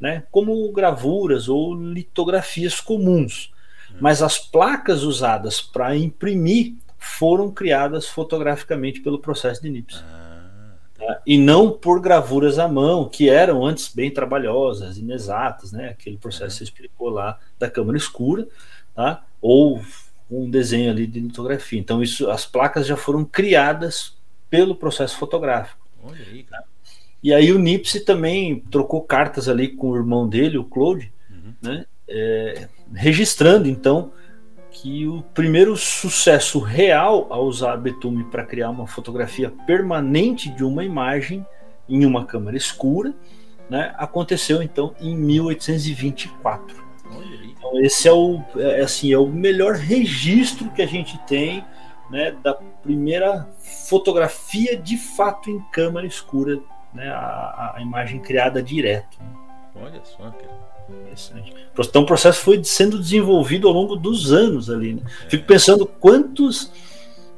né, 0.00 0.22
como 0.30 0.72
gravuras 0.72 1.50
ou 1.50 1.74
litografias 1.74 2.80
comuns. 2.80 3.52
Mas 4.00 4.22
as 4.22 4.38
placas 4.38 5.02
usadas 5.02 5.60
para 5.60 5.96
imprimir 5.96 6.74
foram 6.98 7.50
criadas 7.50 8.06
fotograficamente 8.08 9.00
pelo 9.00 9.18
processo 9.18 9.62
de 9.62 9.70
Nips. 9.70 10.02
Ah, 10.04 10.72
tá? 10.96 11.22
E 11.26 11.38
não 11.38 11.70
por 11.70 12.00
gravuras 12.00 12.58
à 12.58 12.68
mão, 12.68 13.08
que 13.08 13.28
eram 13.28 13.64
antes 13.64 13.92
bem 13.94 14.10
trabalhosas, 14.10 14.98
inexatas, 14.98 15.72
né? 15.72 15.88
aquele 15.90 16.16
processo 16.16 16.52
que 16.52 16.58
você 16.58 16.64
explicou 16.64 17.08
lá 17.10 17.38
da 17.58 17.70
câmara 17.70 17.96
escura, 17.96 18.46
tá? 18.94 19.24
ou 19.40 19.80
um 20.30 20.50
desenho 20.50 20.90
ali 20.90 21.06
de 21.06 21.20
litografia. 21.20 21.78
Então, 21.80 22.02
isso, 22.02 22.28
as 22.30 22.44
placas 22.44 22.86
já 22.86 22.96
foram 22.96 23.24
criadas 23.24 24.16
pelo 24.50 24.74
processo 24.74 25.16
fotográfico. 25.16 25.86
olha 26.02 26.18
aí, 26.30 26.42
cara. 26.42 26.64
E 27.22 27.32
aí 27.34 27.50
o 27.52 27.58
Nipsey 27.58 28.00
também 28.02 28.60
trocou 28.70 29.02
cartas 29.02 29.48
ali 29.48 29.68
com 29.68 29.90
o 29.90 29.96
irmão 29.96 30.28
dele, 30.28 30.58
o 30.58 30.64
Claude, 30.64 31.12
Uhum. 31.30 31.52
né? 31.62 31.84
É, 32.08 32.68
registrando 32.94 33.68
então 33.68 34.12
que 34.70 35.06
o 35.06 35.22
primeiro 35.34 35.76
sucesso 35.76 36.58
real 36.58 37.26
a 37.30 37.38
usar 37.38 37.76
betume 37.76 38.24
para 38.24 38.44
criar 38.44 38.70
uma 38.70 38.86
fotografia 38.86 39.52
permanente 39.66 40.50
de 40.50 40.62
uma 40.62 40.84
imagem 40.84 41.44
em 41.88 42.04
uma 42.04 42.24
câmera 42.24 42.56
escura, 42.56 43.14
né, 43.68 43.94
aconteceu 43.96 44.62
então 44.62 44.94
em 45.00 45.16
1824. 45.16 46.84
Olha 47.10 47.26
aí. 47.26 47.54
Então 47.56 47.80
esse 47.80 48.06
é 48.06 48.12
o 48.12 48.40
é, 48.56 48.80
assim 48.80 49.12
é 49.12 49.18
o 49.18 49.26
melhor 49.26 49.74
registro 49.74 50.70
que 50.70 50.82
a 50.82 50.86
gente 50.86 51.18
tem, 51.26 51.64
né, 52.10 52.36
da 52.42 52.54
primeira 52.54 53.48
fotografia 53.88 54.76
de 54.76 54.96
fato 54.96 55.50
em 55.50 55.60
câmera 55.72 56.06
escura, 56.06 56.60
né, 56.94 57.08
a, 57.08 57.74
a 57.76 57.82
imagem 57.82 58.20
criada 58.20 58.62
direto. 58.62 59.18
Olha 59.74 60.00
só, 60.04 60.30
cara. 60.30 60.77
Interessante. 60.88 61.54
Então 61.78 62.02
o 62.02 62.06
processo 62.06 62.40
foi 62.40 62.62
sendo 62.64 62.98
desenvolvido 62.98 63.68
ao 63.68 63.74
longo 63.74 63.96
dos 63.96 64.32
anos 64.32 64.70
ali. 64.70 64.94
Né? 64.94 65.02
Fico 65.28 65.44
pensando 65.44 65.86
quantos, 65.86 66.72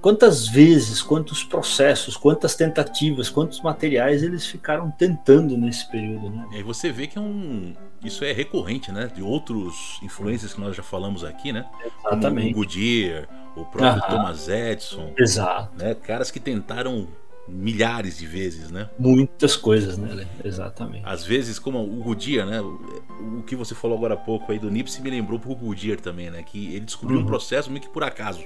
quantas 0.01 0.47
vezes, 0.47 1.03
quantos 1.03 1.43
processos, 1.45 2.17
quantas 2.17 2.55
tentativas, 2.55 3.29
quantos 3.29 3.61
materiais 3.61 4.23
eles 4.23 4.47
ficaram 4.47 4.91
tentando 4.91 5.57
nesse 5.57 5.91
período. 5.91 6.31
Né? 6.31 6.47
E 6.53 6.57
aí 6.57 6.63
você 6.63 6.91
vê 6.91 7.07
que 7.07 7.19
é 7.19 7.21
um. 7.21 7.75
Isso 8.03 8.25
é 8.25 8.33
recorrente, 8.33 8.91
né? 8.91 9.11
De 9.15 9.23
outros 9.23 9.99
influências 10.03 10.55
que 10.55 10.61
nós 10.61 10.75
já 10.75 10.83
falamos 10.83 11.23
aqui, 11.23 11.53
né? 11.53 11.67
Como 11.71 11.85
o 11.85 12.15
Exatamente. 12.15 12.55
Goodyear, 12.55 13.29
o 13.55 13.65
próprio 13.65 14.03
Aham. 14.03 14.17
Thomas 14.17 14.49
Edison, 14.49 15.13
Exato. 15.19 15.77
né? 15.77 15.95
Caras 15.95 16.31
que 16.31 16.41
tentaram 16.41 17.07
milhares 17.51 18.19
de 18.19 18.27
vezes, 18.27 18.71
né? 18.71 18.89
Muitas 18.99 19.57
coisas, 19.57 19.99
né? 19.99 20.27
Exatamente. 20.45 21.03
Às 21.05 21.25
vezes, 21.25 21.59
como 21.59 21.79
o 21.83 22.03
Goodyear, 22.03 22.47
né? 22.47 22.61
O 22.61 23.43
que 23.47 23.57
você 23.57 23.75
falou 23.75 23.97
agora 23.97 24.15
há 24.15 24.17
pouco 24.17 24.51
aí 24.53 24.59
do 24.59 24.71
Nipsey 24.71 25.03
me 25.03 25.11
lembrou 25.11 25.39
pro 25.39 25.55
Goodyear 25.55 26.01
também, 26.01 26.31
né? 26.31 26.43
Que 26.43 26.75
ele 26.75 26.85
descobriu 26.87 27.19
um 27.19 27.23
Uhum. 27.23 27.27
processo 27.27 27.71
meio 27.71 27.83
que 27.83 27.89
por 27.91 28.03
acaso. 28.05 28.45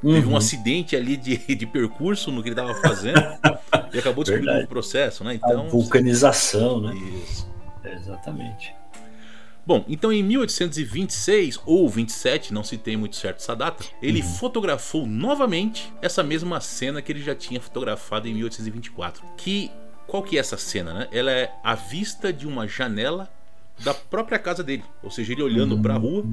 Teve 0.00 0.26
um 0.26 0.30
Uhum. 0.30 0.36
acidente 0.36 0.94
ali 0.94 1.16
de, 1.16 1.36
de 1.56 1.66
percurso 1.66 2.30
no 2.30 2.42
que 2.42 2.48
ele 2.48 2.60
estava 2.60 2.74
fazendo 2.74 3.20
e 3.92 3.98
acabou 3.98 4.22
descobrindo 4.24 4.64
o 4.64 4.68
processo, 4.68 5.24
né? 5.24 5.32
A 5.32 5.34
Então. 5.34 5.68
vulcanização, 5.68 6.80
né? 6.80 6.94
Isso. 7.24 7.48
Exatamente. 7.84 8.74
Bom, 9.66 9.84
então 9.88 10.12
em 10.12 10.22
1826 10.22 11.60
ou 11.64 11.88
27, 11.88 12.52
não 12.52 12.64
se 12.64 12.76
tem 12.76 12.96
muito 12.96 13.16
certo 13.16 13.38
essa 13.38 13.54
data, 13.54 13.84
ele 14.02 14.20
Uhum. 14.20 14.28
fotografou 14.28 15.06
novamente 15.06 15.92
essa 16.02 16.22
mesma 16.22 16.60
cena 16.60 17.00
que 17.00 17.12
ele 17.12 17.22
já 17.22 17.34
tinha 17.34 17.60
fotografado 17.60 18.26
em 18.28 18.34
1824. 18.34 19.24
Que 19.36 19.70
qual 20.06 20.22
que 20.22 20.36
é 20.36 20.40
essa 20.40 20.56
cena, 20.56 20.92
né? 20.92 21.08
Ela 21.12 21.30
é 21.30 21.52
a 21.62 21.74
vista 21.74 22.32
de 22.32 22.46
uma 22.46 22.66
janela 22.66 23.30
da 23.78 23.94
própria 23.94 24.38
casa 24.38 24.62
dele, 24.62 24.84
ou 25.02 25.10
seja, 25.10 25.32
ele 25.32 25.42
olhando 25.42 25.78
para 25.78 25.94
a 25.94 25.98
rua, 25.98 26.24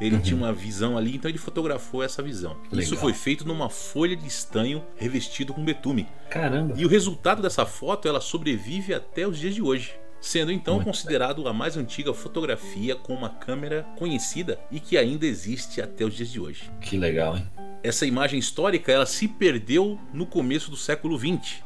ele 0.00 0.18
tinha 0.20 0.36
uma 0.36 0.52
visão 0.52 0.96
ali, 0.96 1.16
então 1.16 1.28
ele 1.30 1.36
fotografou 1.38 2.02
essa 2.02 2.22
visão. 2.22 2.56
Isso 2.72 2.92
Legal. 2.92 2.96
foi 3.00 3.12
feito 3.12 3.46
numa 3.46 3.68
folha 3.68 4.16
de 4.16 4.26
estanho 4.26 4.82
revestido 4.96 5.52
com 5.52 5.62
betume. 5.62 6.08
Caramba. 6.30 6.74
E 6.76 6.84
o 6.86 6.88
resultado 6.88 7.42
dessa 7.42 7.66
foto 7.66 8.08
ela 8.08 8.20
sobrevive 8.20 8.94
até 8.94 9.26
os 9.28 9.38
dias 9.38 9.54
de 9.54 9.60
hoje, 9.60 9.92
sendo 10.20 10.52
então 10.52 10.74
Muito 10.74 10.86
considerado 10.86 11.48
a 11.48 11.52
mais 11.52 11.76
antiga 11.76 12.12
fotografia 12.12 12.94
com 12.94 13.14
uma 13.14 13.30
câmera 13.30 13.86
conhecida 13.96 14.60
e 14.70 14.78
que 14.78 14.96
ainda 14.96 15.26
existe 15.26 15.80
até 15.80 16.04
os 16.04 16.14
dias 16.14 16.30
de 16.30 16.38
hoje. 16.38 16.70
Que 16.80 16.96
legal, 16.96 17.36
hein? 17.36 17.46
Essa 17.82 18.04
imagem 18.04 18.38
histórica 18.38 18.92
ela 18.92 19.06
se 19.06 19.26
perdeu 19.26 19.98
no 20.12 20.26
começo 20.26 20.70
do 20.70 20.76
século 20.76 21.18
XX, 21.18 21.62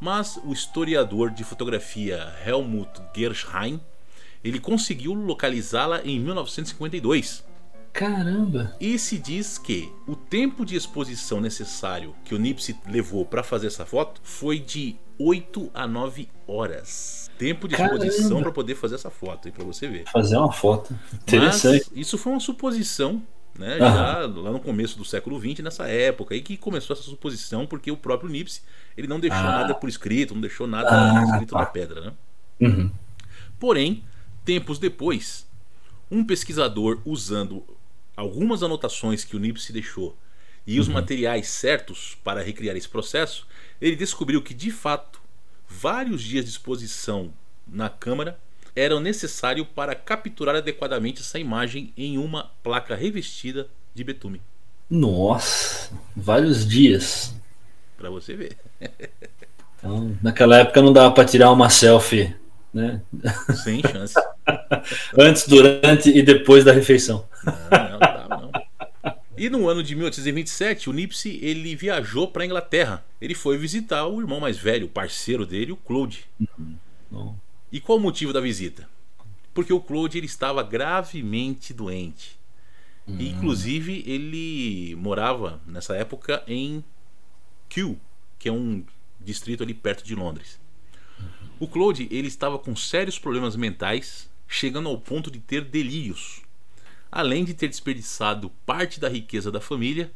mas 0.00 0.38
o 0.44 0.52
historiador 0.52 1.30
de 1.30 1.44
fotografia 1.44 2.34
Helmut 2.44 2.90
Gersheim 3.14 3.80
ele 4.42 4.58
conseguiu 4.58 5.14
localizá-la 5.14 6.02
em 6.04 6.18
1952. 6.18 7.44
Caramba! 7.92 8.74
E 8.80 8.98
se 8.98 9.18
diz 9.18 9.58
que 9.58 9.92
o 10.06 10.16
tempo 10.16 10.64
de 10.64 10.74
exposição 10.74 11.40
necessário 11.40 12.14
que 12.24 12.34
o 12.34 12.38
Nipsey 12.38 12.74
levou 12.88 13.24
para 13.24 13.42
fazer 13.42 13.66
essa 13.66 13.84
foto 13.84 14.20
foi 14.24 14.58
de 14.58 14.96
8 15.18 15.70
a 15.74 15.86
9 15.86 16.28
horas. 16.48 17.21
Tempo 17.42 17.66
de 17.66 17.74
exposição 17.74 18.40
para 18.40 18.52
poder 18.52 18.76
fazer 18.76 18.94
essa 18.94 19.10
foto 19.10 19.48
aí 19.48 19.52
para 19.52 19.64
você 19.64 19.88
ver. 19.88 20.04
Fazer 20.12 20.36
uma 20.36 20.52
foto. 20.52 20.94
Interessante. 21.12 21.86
Mas 21.90 22.00
isso 22.00 22.16
foi 22.16 22.32
uma 22.32 22.40
suposição 22.40 23.20
né, 23.58 23.78
já 23.78 24.18
lá 24.26 24.50
no 24.52 24.60
começo 24.60 24.96
do 24.96 25.04
século 25.04 25.38
XX, 25.40 25.58
nessa 25.62 25.88
época 25.88 26.34
aí 26.34 26.40
que 26.40 26.56
começou 26.56 26.94
essa 26.94 27.02
suposição, 27.02 27.66
porque 27.66 27.90
o 27.90 27.96
próprio 27.96 28.30
Nipsey 28.30 28.62
ele 28.96 29.06
não 29.06 29.18
deixou 29.18 29.40
ah. 29.40 29.42
nada 29.42 29.74
por 29.74 29.88
escrito, 29.88 30.34
não 30.34 30.40
deixou 30.40 30.66
nada 30.66 30.88
ah, 30.90 31.24
escrito 31.24 31.50
tá. 31.50 31.58
na 31.58 31.66
pedra, 31.66 32.00
né? 32.00 32.12
Uhum. 32.60 32.90
Porém, 33.58 34.04
tempos 34.44 34.78
depois, 34.78 35.46
um 36.10 36.24
pesquisador 36.24 37.00
usando 37.04 37.64
algumas 38.16 38.62
anotações 38.62 39.24
que 39.24 39.36
o 39.36 39.38
Nipsey 39.40 39.72
deixou 39.72 40.16
e 40.66 40.78
os 40.78 40.86
uhum. 40.86 40.94
materiais 40.94 41.48
certos 41.48 42.16
para 42.22 42.40
recriar 42.42 42.76
esse 42.76 42.88
processo, 42.88 43.46
ele 43.80 43.96
descobriu 43.96 44.40
que 44.40 44.54
de 44.54 44.70
fato 44.70 45.21
vários 45.80 46.22
dias 46.22 46.44
de 46.44 46.50
exposição 46.50 47.32
na 47.66 47.88
câmara 47.88 48.38
eram 48.74 49.00
necessários 49.00 49.66
para 49.74 49.94
capturar 49.94 50.56
adequadamente 50.56 51.20
essa 51.20 51.38
imagem 51.38 51.92
em 51.96 52.18
uma 52.18 52.50
placa 52.62 52.94
revestida 52.94 53.68
de 53.94 54.02
betume. 54.04 54.40
Nossa, 54.88 55.90
vários 56.16 56.66
dias. 56.66 57.34
Para 57.96 58.10
você 58.10 58.34
ver. 58.34 58.56
Então, 59.78 60.16
naquela 60.22 60.58
época 60.58 60.80
não 60.80 60.92
dava 60.92 61.12
para 61.12 61.24
tirar 61.24 61.50
uma 61.50 61.68
selfie, 61.68 62.34
né? 62.72 63.00
Sem 63.64 63.80
chance. 63.82 64.14
Antes, 65.18 65.46
durante 65.46 66.10
e 66.10 66.22
depois 66.22 66.64
da 66.64 66.72
refeição. 66.72 67.26
Não, 67.44 67.98
não. 67.98 68.11
E 69.42 69.50
no 69.50 69.68
ano 69.68 69.82
de 69.82 69.96
1827, 69.96 70.88
o 70.88 70.92
Nipsey 70.92 71.40
ele 71.42 71.74
viajou 71.74 72.28
para 72.28 72.44
a 72.44 72.46
Inglaterra. 72.46 73.04
Ele 73.20 73.34
foi 73.34 73.58
visitar 73.58 74.06
o 74.06 74.20
irmão 74.20 74.38
mais 74.38 74.56
velho, 74.56 74.86
o 74.86 74.88
parceiro 74.88 75.44
dele, 75.44 75.72
o 75.72 75.76
Claude. 75.76 76.26
Uhum. 77.10 77.34
E 77.72 77.80
qual 77.80 77.98
o 77.98 78.00
motivo 78.00 78.32
da 78.32 78.40
visita? 78.40 78.88
Porque 79.52 79.72
o 79.72 79.80
Claude 79.80 80.16
ele 80.16 80.26
estava 80.26 80.62
gravemente 80.62 81.74
doente. 81.74 82.38
Uhum. 83.04 83.16
E, 83.18 83.30
inclusive, 83.30 84.04
ele 84.06 84.94
morava 84.94 85.60
nessa 85.66 85.96
época 85.96 86.44
em 86.46 86.84
Kew, 87.68 87.98
que 88.38 88.48
é 88.48 88.52
um 88.52 88.84
distrito 89.20 89.64
ali 89.64 89.74
perto 89.74 90.04
de 90.04 90.14
Londres. 90.14 90.60
O 91.58 91.66
Claude 91.66 92.06
ele 92.12 92.28
estava 92.28 92.60
com 92.60 92.76
sérios 92.76 93.18
problemas 93.18 93.56
mentais, 93.56 94.30
chegando 94.46 94.88
ao 94.88 95.00
ponto 95.00 95.32
de 95.32 95.40
ter 95.40 95.64
delírios, 95.64 96.42
além 97.12 97.44
de 97.44 97.52
ter 97.52 97.68
desperdiçado 97.68 98.50
parte 98.64 98.98
da 98.98 99.08
riqueza 99.08 99.52
da 99.52 99.60
família 99.60 100.10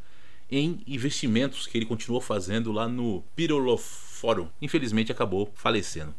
em 0.50 0.80
investimentos 0.86 1.66
que 1.66 1.76
ele 1.76 1.84
continuou 1.84 2.22
fazendo 2.22 2.72
lá 2.72 2.88
no 2.88 3.22
Peterlof 3.34 3.84
Forum. 3.84 4.48
Infelizmente 4.62 5.12
acabou 5.12 5.52
falecendo. 5.54 6.14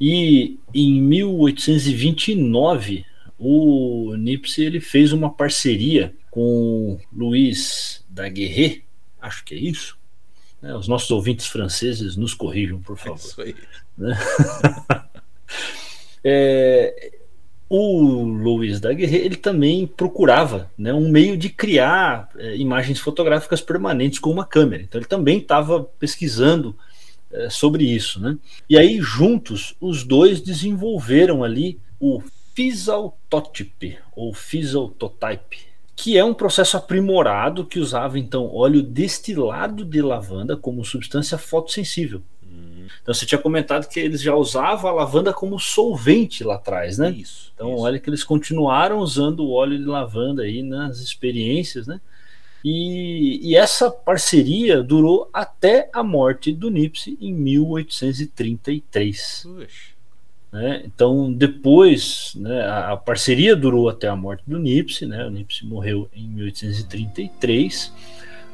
E 0.00 0.60
em 0.72 1.00
1829 1.00 3.04
o 3.38 4.14
Nipsey 4.16 4.64
ele 4.64 4.80
fez 4.80 5.12
uma 5.12 5.30
parceria 5.30 6.14
com 6.30 6.98
Luiz 7.12 8.02
Daguerre, 8.08 8.84
acho 9.20 9.44
que 9.44 9.54
é 9.54 9.58
isso, 9.58 9.98
né? 10.60 10.74
Os 10.74 10.86
nossos 10.86 11.10
ouvintes 11.10 11.46
franceses 11.46 12.16
nos 12.16 12.34
corrijam, 12.34 12.80
por 12.80 12.96
favor. 12.96 13.14
É 13.14 13.18
isso 13.18 13.42
aí. 13.42 13.56
Né? 13.96 14.18
é, 16.24 17.15
o 17.68 18.22
Louis 18.22 18.80
Daguerre 18.80 19.16
ele 19.16 19.36
também 19.36 19.86
procurava 19.86 20.70
né, 20.78 20.94
um 20.94 21.08
meio 21.08 21.36
de 21.36 21.48
criar 21.48 22.28
é, 22.36 22.56
imagens 22.56 23.00
fotográficas 23.00 23.60
permanentes 23.60 24.18
com 24.18 24.30
uma 24.30 24.44
câmera. 24.44 24.82
Então 24.82 25.00
ele 25.00 25.08
também 25.08 25.38
estava 25.38 25.82
pesquisando 25.82 26.76
é, 27.32 27.50
sobre 27.50 27.84
isso. 27.84 28.20
Né? 28.20 28.38
E 28.68 28.78
aí, 28.78 29.00
juntos, 29.00 29.74
os 29.80 30.04
dois 30.04 30.40
desenvolveram 30.40 31.42
ali 31.42 31.80
o 31.98 32.22
Physaltotype, 32.54 33.98
ou 34.14 34.32
Physaltotype, 34.32 35.58
que 35.94 36.16
é 36.16 36.24
um 36.24 36.34
processo 36.34 36.76
aprimorado 36.76 37.64
que 37.64 37.80
usava 37.80 38.18
então 38.18 38.54
óleo 38.54 38.82
destilado 38.82 39.84
de 39.84 40.00
lavanda 40.00 40.56
como 40.56 40.84
substância 40.84 41.36
fotossensível. 41.36 42.22
Então 43.02 43.14
você 43.14 43.26
tinha 43.26 43.40
comentado 43.40 43.88
que 43.88 44.00
eles 44.00 44.20
já 44.20 44.34
usavam 44.34 44.90
a 44.90 44.94
lavanda 44.94 45.32
como 45.32 45.58
solvente 45.58 46.44
lá 46.44 46.56
atrás, 46.56 46.98
né? 46.98 47.10
Isso. 47.10 47.50
Então 47.54 47.72
isso. 47.74 47.82
olha 47.82 47.98
que 47.98 48.10
eles 48.10 48.24
continuaram 48.24 48.98
usando 48.98 49.40
o 49.40 49.52
óleo 49.52 49.78
de 49.78 49.84
lavanda 49.84 50.42
aí 50.42 50.62
nas 50.62 50.98
experiências, 50.98 51.86
né? 51.86 51.98
E, 52.64 53.50
e, 53.50 53.56
essa 53.56 53.90
parceria 53.90 54.82
durou 54.82 55.30
até 55.32 55.88
a 55.92 56.02
morte 56.02 56.52
do 56.52 56.68
Nipsey 56.68 57.16
em 57.20 57.32
1833. 57.32 59.42
Puxa. 59.44 59.96
Né? 60.56 60.82
Então, 60.84 61.32
depois, 61.32 62.32
né, 62.34 62.66
a, 62.66 62.96
parceria 62.96 63.54
durou 63.54 63.88
até 63.88 64.08
a 64.08 64.16
morte 64.16 64.42
do 64.46 64.58
Nipsey, 64.58 65.06
né? 65.06 65.26
o 65.26 65.30
Nipsey 65.30 65.68
morreu 65.68 66.08
em 66.14 66.26
1833, 66.28 67.92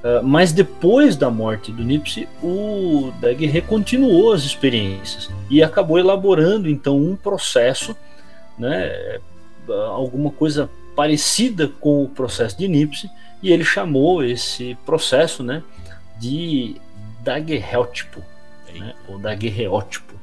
uh, 0.02 0.18
ah, 0.18 0.22
mas 0.22 0.52
depois 0.52 1.16
da 1.16 1.30
morte 1.30 1.72
do 1.72 1.82
Nipsey, 1.82 2.28
o 2.42 3.12
Daguerre 3.20 3.62
continuou 3.62 4.32
as 4.32 4.42
experiências 4.42 5.30
e 5.50 5.62
acabou 5.62 5.98
elaborando 5.98 6.68
então 6.68 6.96
um 6.98 7.16
processo, 7.16 7.96
né, 8.58 9.18
alguma 9.68 10.30
coisa 10.30 10.68
parecida 10.94 11.68
com 11.68 12.04
o 12.04 12.08
processo 12.08 12.56
de 12.58 12.68
Nipsey, 12.68 13.10
e 13.42 13.52
ele 13.52 13.64
chamou 13.64 14.24
esse 14.24 14.76
processo 14.86 15.42
né, 15.42 15.62
de 16.18 16.76
daguerreótipo, 17.20 18.22
né, 18.74 18.94
ou 19.08 19.18
daguerreótipo. 19.18 20.14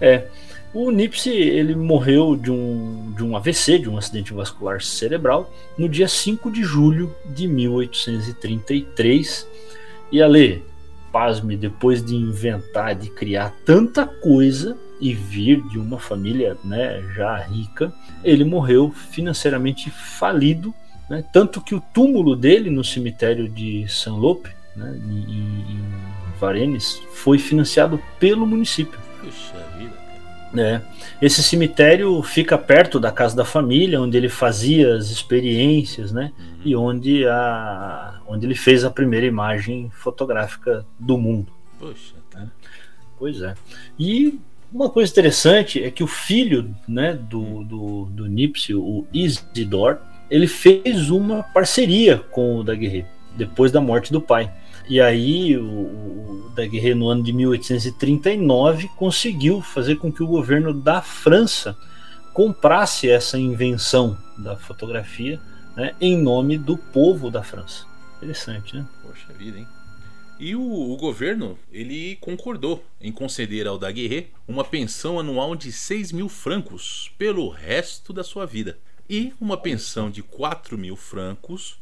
É, 0.00 0.26
o 0.74 0.90
Nipsey 0.90 1.36
ele 1.36 1.74
morreu 1.74 2.36
de 2.36 2.50
um, 2.50 3.14
de 3.16 3.24
um 3.24 3.34
AVC, 3.36 3.78
de 3.78 3.88
um 3.88 3.96
acidente 3.96 4.34
vascular 4.34 4.82
cerebral, 4.82 5.50
no 5.78 5.88
dia 5.88 6.06
5 6.06 6.50
de 6.50 6.62
julho 6.62 7.10
de 7.24 7.48
1833. 7.48 9.48
E 10.12 10.20
ali, 10.22 10.62
pasme, 11.10 11.56
depois 11.56 12.04
de 12.04 12.14
inventar, 12.14 12.94
de 12.94 13.08
criar 13.10 13.54
tanta 13.64 14.06
coisa 14.06 14.76
e 15.00 15.14
vir 15.14 15.62
de 15.68 15.78
uma 15.78 15.98
família 15.98 16.54
né, 16.64 17.02
já 17.14 17.38
rica, 17.38 17.90
ele 18.22 18.44
morreu 18.44 18.90
financeiramente 18.90 19.90
falido. 19.90 20.74
Né, 21.08 21.24
tanto 21.32 21.62
que 21.62 21.74
o 21.74 21.80
túmulo 21.80 22.36
dele 22.36 22.68
no 22.68 22.84
cemitério 22.84 23.48
de 23.48 23.86
Saint-Lope, 23.88 24.50
né, 24.76 25.00
em, 25.08 25.72
em 25.72 25.80
Varennes, 26.38 27.00
foi 27.14 27.38
financiado 27.38 27.98
pelo 28.18 28.46
município. 28.46 29.00
Puxa 29.20 29.67
vida. 30.58 30.84
É. 31.20 31.24
Esse 31.24 31.42
cemitério 31.42 32.22
fica 32.22 32.58
perto 32.58 32.98
da 33.00 33.10
casa 33.10 33.36
da 33.36 33.44
família, 33.44 34.00
onde 34.00 34.16
ele 34.16 34.28
fazia 34.28 34.94
as 34.96 35.10
experiências, 35.10 36.12
né? 36.12 36.32
Uhum. 36.38 36.60
E 36.64 36.76
onde, 36.76 37.26
a, 37.26 38.20
onde 38.26 38.46
ele 38.46 38.54
fez 38.54 38.84
a 38.84 38.90
primeira 38.90 39.26
imagem 39.26 39.90
fotográfica 39.90 40.84
do 40.98 41.16
mundo. 41.16 41.52
Poxa. 41.78 42.14
É. 42.36 42.46
Pois 43.18 43.42
é. 43.42 43.54
E 43.98 44.38
uma 44.72 44.90
coisa 44.90 45.10
interessante 45.10 45.82
é 45.82 45.90
que 45.90 46.04
o 46.04 46.06
filho 46.06 46.74
né, 46.86 47.14
do, 47.14 47.64
do, 47.64 48.04
do 48.06 48.26
Nipsey, 48.26 48.74
o 48.74 49.06
Isidore, 49.12 49.98
ele 50.30 50.46
fez 50.46 51.10
uma 51.10 51.42
parceria 51.42 52.18
com 52.18 52.58
o 52.58 52.64
Daguerre 52.64 53.06
depois 53.36 53.72
da 53.72 53.80
morte 53.80 54.12
do 54.12 54.20
pai. 54.20 54.52
E 54.88 55.02
aí 55.02 55.54
o, 55.56 55.64
o 55.64 56.52
Daguerre 56.54 56.94
no 56.94 57.08
ano 57.08 57.22
de 57.22 57.32
1839 57.32 58.88
conseguiu 58.96 59.60
fazer 59.60 59.96
com 59.96 60.10
que 60.10 60.22
o 60.22 60.26
governo 60.26 60.72
da 60.72 61.02
França 61.02 61.76
comprasse 62.32 63.08
essa 63.10 63.38
invenção 63.38 64.16
da 64.38 64.56
fotografia 64.56 65.38
né, 65.76 65.94
em 66.00 66.16
nome 66.16 66.56
do 66.56 66.76
povo 66.76 67.30
da 67.30 67.42
França. 67.42 67.84
Interessante, 68.16 68.76
né? 68.76 68.86
Poxa 69.02 69.32
vida, 69.34 69.58
hein? 69.58 69.68
E 70.40 70.56
o, 70.56 70.62
o, 70.62 70.96
governo 70.96 71.58
ele 71.70 72.16
concordou 72.16 72.84
em 73.00 73.12
conceder 73.12 73.66
ao 73.66 73.78
Daguerre 73.78 74.28
uma 74.46 74.64
pensão 74.64 75.18
anual 75.18 75.54
de 75.54 75.70
6 75.70 76.12
mil 76.12 76.28
francos 76.28 77.12
pelo 77.18 77.48
resto 77.48 78.12
da 78.12 78.24
sua 78.24 78.46
vida 78.46 78.78
e 79.10 79.34
uma 79.40 79.56
pensão 79.56 80.08
de 80.08 80.22
4 80.22 80.78
mil 80.78 80.96
francos 80.96 81.78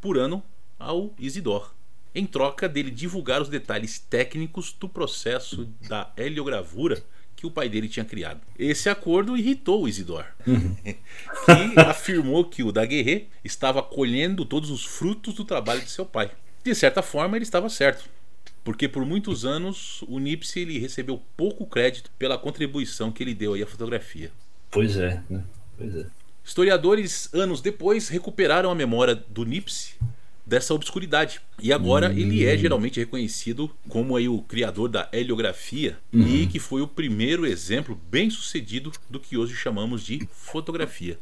por 0.00 0.18
ano 0.18 0.42
ao 0.78 1.14
Isidore 1.18 1.73
em 2.14 2.24
troca 2.24 2.68
dele 2.68 2.90
divulgar 2.90 3.42
os 3.42 3.48
detalhes 3.48 3.98
técnicos 3.98 4.72
do 4.72 4.88
processo 4.88 5.68
da 5.88 6.12
heliogravura 6.16 7.02
que 7.34 7.46
o 7.46 7.50
pai 7.50 7.68
dele 7.68 7.88
tinha 7.88 8.04
criado. 8.04 8.40
Esse 8.58 8.88
acordo 8.88 9.36
irritou 9.36 9.82
o 9.82 9.88
Isidor, 9.88 10.24
uhum. 10.46 10.76
que 10.84 10.96
afirmou 11.80 12.44
que 12.44 12.62
o 12.62 12.70
Daguerre 12.70 13.28
estava 13.42 13.82
colhendo 13.82 14.44
todos 14.44 14.70
os 14.70 14.84
frutos 14.84 15.34
do 15.34 15.44
trabalho 15.44 15.82
de 15.82 15.90
seu 15.90 16.06
pai. 16.06 16.30
De 16.62 16.74
certa 16.74 17.02
forma, 17.02 17.36
ele 17.36 17.42
estava 17.42 17.68
certo, 17.68 18.08
porque 18.62 18.88
por 18.88 19.04
muitos 19.04 19.44
anos 19.44 20.02
o 20.02 20.18
Nipsey 20.18 20.62
ele 20.62 20.78
recebeu 20.78 21.20
pouco 21.36 21.66
crédito 21.66 22.10
pela 22.18 22.38
contribuição 22.38 23.10
que 23.10 23.22
ele 23.22 23.34
deu 23.34 23.54
à 23.54 23.66
fotografia. 23.66 24.30
Pois 24.70 24.96
é, 24.96 25.22
né? 25.28 25.42
pois 25.76 25.96
é. 25.96 26.06
Historiadores, 26.44 27.32
anos 27.34 27.60
depois, 27.60 28.08
recuperaram 28.08 28.70
a 28.70 28.74
memória 28.74 29.14
do 29.14 29.44
Nipsey 29.44 29.94
dessa 30.46 30.74
obscuridade. 30.74 31.40
E 31.62 31.72
agora 31.72 32.10
hum. 32.10 32.18
ele 32.18 32.44
é 32.44 32.56
geralmente 32.56 33.00
reconhecido 33.00 33.70
como 33.88 34.16
aí 34.16 34.28
o 34.28 34.42
criador 34.42 34.88
da 34.88 35.08
heliografia 35.12 35.98
hum. 36.12 36.26
e 36.26 36.46
que 36.46 36.58
foi 36.58 36.82
o 36.82 36.88
primeiro 36.88 37.46
exemplo 37.46 37.98
bem 38.10 38.28
sucedido 38.30 38.92
do 39.08 39.18
que 39.18 39.36
hoje 39.36 39.54
chamamos 39.54 40.02
de 40.02 40.28
fotografia. 40.32 41.18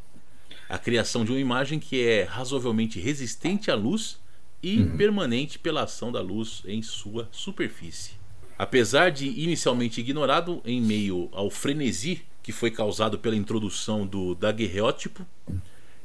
A 0.69 0.79
criação 0.79 1.25
de 1.25 1.31
uma 1.31 1.41
imagem 1.41 1.79
que 1.79 2.03
é 2.03 2.23
razoavelmente 2.23 2.99
resistente 2.99 3.71
à 3.71 3.75
luz 3.75 4.19
e 4.63 4.81
hum. 4.81 4.97
permanente 4.97 5.59
pela 5.59 5.83
ação 5.83 6.11
da 6.11 6.21
luz 6.21 6.63
em 6.67 6.83
sua 6.83 7.29
superfície. 7.31 8.13
Apesar 8.59 9.11
de 9.11 9.27
inicialmente 9.27 10.01
ignorado 10.01 10.63
em 10.65 10.81
meio 10.81 11.29
ao 11.33 11.51
frenesi 11.51 12.23
que 12.43 12.53
foi 12.53 12.71
causado 12.71 13.19
pela 13.19 13.37
introdução 13.37 14.07
do 14.07 14.35
daguerreótipo, 14.35 15.25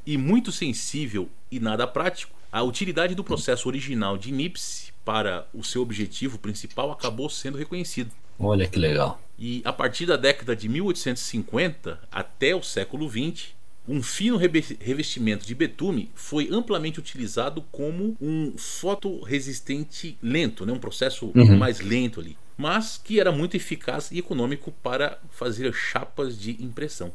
e 0.08 0.16
muito 0.16 0.50
sensível 0.50 1.28
e 1.50 1.60
nada 1.60 1.86
prático, 1.86 2.32
a 2.50 2.62
utilidade 2.62 3.14
do 3.14 3.22
processo 3.22 3.68
original 3.68 4.16
de 4.16 4.32
Nipsey 4.32 4.90
para 5.04 5.46
o 5.52 5.62
seu 5.62 5.82
objetivo 5.82 6.38
principal 6.38 6.90
acabou 6.90 7.28
sendo 7.28 7.58
reconhecido. 7.58 8.10
Olha 8.38 8.66
que 8.66 8.78
legal. 8.78 9.20
E 9.38 9.60
a 9.66 9.72
partir 9.72 10.06
da 10.06 10.16
década 10.16 10.56
de 10.56 10.66
1850 10.66 12.00
até 12.10 12.56
o 12.56 12.62
século 12.62 13.06
XX, 13.06 13.48
um 13.86 14.02
fino 14.02 14.38
revestimento 14.38 15.46
de 15.46 15.54
betume 15.54 16.10
foi 16.14 16.48
amplamente 16.50 16.98
utilizado 16.98 17.60
como 17.70 18.16
um 18.18 18.54
fotoresistente 18.56 20.16
lento, 20.22 20.64
né? 20.64 20.72
um 20.72 20.78
processo 20.78 21.30
uhum. 21.34 21.58
mais 21.58 21.80
lento 21.80 22.18
ali, 22.18 22.34
mas 22.56 22.98
que 23.02 23.20
era 23.20 23.30
muito 23.30 23.58
eficaz 23.58 24.10
e 24.10 24.20
econômico 24.20 24.72
para 24.82 25.18
fazer 25.28 25.70
chapas 25.74 26.38
de 26.38 26.52
impressão. 26.64 27.12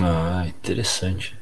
Ah, 0.00 0.46
interessante. 0.48 1.41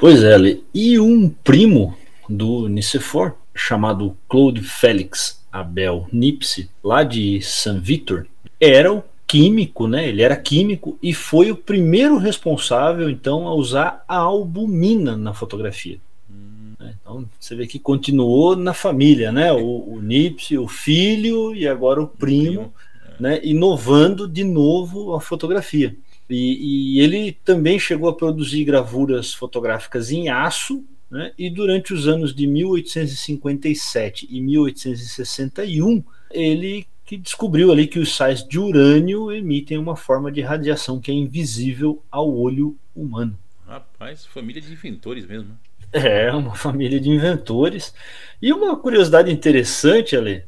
Pois 0.00 0.24
é, 0.24 0.56
e 0.72 0.98
um 0.98 1.28
primo 1.28 1.94
do 2.26 2.66
Nicephore, 2.68 3.34
chamado 3.54 4.16
Claude 4.26 4.62
Félix 4.62 5.44
Abel 5.52 6.08
Nipse, 6.10 6.70
lá 6.82 7.02
de 7.02 7.42
San 7.42 7.78
Vitor, 7.78 8.26
era 8.58 8.90
o 8.90 9.04
químico, 9.26 9.86
né? 9.86 10.08
Ele 10.08 10.22
era 10.22 10.34
químico 10.36 10.98
e 11.02 11.12
foi 11.12 11.50
o 11.50 11.56
primeiro 11.56 12.16
responsável, 12.16 13.10
então, 13.10 13.46
a 13.46 13.52
usar 13.52 14.02
a 14.08 14.16
albumina 14.16 15.18
na 15.18 15.34
fotografia. 15.34 15.98
Hum. 16.30 16.72
Então, 16.80 17.28
você 17.38 17.54
vê 17.54 17.66
que 17.66 17.78
continuou 17.78 18.56
na 18.56 18.72
família, 18.72 19.30
né? 19.30 19.52
O, 19.52 19.96
o 19.96 20.00
Nipse, 20.00 20.56
o 20.56 20.66
filho 20.66 21.54
e 21.54 21.68
agora 21.68 22.00
o 22.00 22.08
primo, 22.08 22.72
né? 23.20 23.38
Inovando 23.44 24.26
de 24.26 24.44
novo 24.44 25.14
a 25.14 25.20
fotografia. 25.20 25.94
E, 26.30 26.96
e, 26.96 27.00
ele 27.00 27.32
também 27.44 27.78
chegou 27.78 28.08
a 28.08 28.14
produzir 28.14 28.64
gravuras 28.64 29.34
fotográficas 29.34 30.10
em 30.10 30.28
aço 30.28 30.84
né? 31.10 31.32
E 31.36 31.50
durante 31.50 31.92
os 31.92 32.06
anos 32.06 32.32
de 32.32 32.46
1857 32.46 34.28
e 34.30 34.40
1861, 34.40 36.04
ele 36.30 36.86
que 37.04 37.16
descobriu 37.16 37.72
ali 37.72 37.88
que 37.88 37.98
os 37.98 38.14
sais 38.14 38.46
de 38.46 38.56
urânio 38.56 39.32
emitem 39.32 39.76
uma 39.76 39.96
forma 39.96 40.30
de 40.30 40.40
radiação 40.40 41.00
que 41.00 41.10
é 41.10 41.14
invisível 41.14 42.00
ao 42.08 42.32
olho 42.32 42.78
humano. 42.94 43.36
Rapaz, 43.66 44.24
família 44.26 44.62
de 44.62 44.72
inventores 44.72 45.26
mesmo. 45.26 45.48
Né? 45.48 45.54
É, 45.92 46.32
uma 46.32 46.54
família 46.54 47.00
de 47.00 47.10
inventores. 47.10 47.92
E 48.40 48.52
uma 48.52 48.76
curiosidade 48.76 49.32
interessante, 49.32 50.14
Ale, 50.14 50.44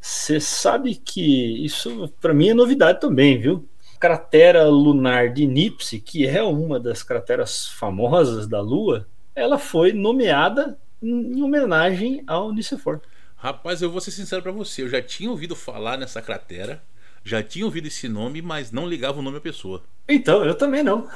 você 0.00 0.36
hum. 0.36 0.40
sabe 0.40 0.94
que 0.94 1.64
isso 1.64 2.08
para 2.20 2.32
mim 2.32 2.50
é 2.50 2.54
novidade 2.54 3.00
também, 3.00 3.40
viu? 3.40 3.68
Cratera 4.04 4.68
lunar 4.68 5.30
de 5.32 5.46
Nipse, 5.46 5.98
que 5.98 6.26
é 6.26 6.42
uma 6.42 6.78
das 6.78 7.02
crateras 7.02 7.68
famosas 7.68 8.46
da 8.46 8.60
Lua, 8.60 9.08
ela 9.34 9.56
foi 9.56 9.94
nomeada 9.94 10.78
em 11.02 11.42
homenagem 11.42 12.22
ao 12.26 12.52
Nicephore. 12.52 13.00
Rapaz, 13.34 13.80
eu 13.80 13.90
vou 13.90 14.02
ser 14.02 14.10
sincero 14.10 14.42
para 14.42 14.52
você, 14.52 14.82
eu 14.82 14.90
já 14.90 15.00
tinha 15.00 15.30
ouvido 15.30 15.56
falar 15.56 15.96
nessa 15.96 16.20
cratera, 16.20 16.82
já 17.24 17.42
tinha 17.42 17.64
ouvido 17.64 17.86
esse 17.86 18.06
nome, 18.06 18.42
mas 18.42 18.70
não 18.70 18.86
ligava 18.86 19.20
o 19.20 19.22
nome 19.22 19.38
à 19.38 19.40
pessoa. 19.40 19.82
Então, 20.06 20.44
eu 20.44 20.54
também 20.54 20.82
não. 20.82 21.08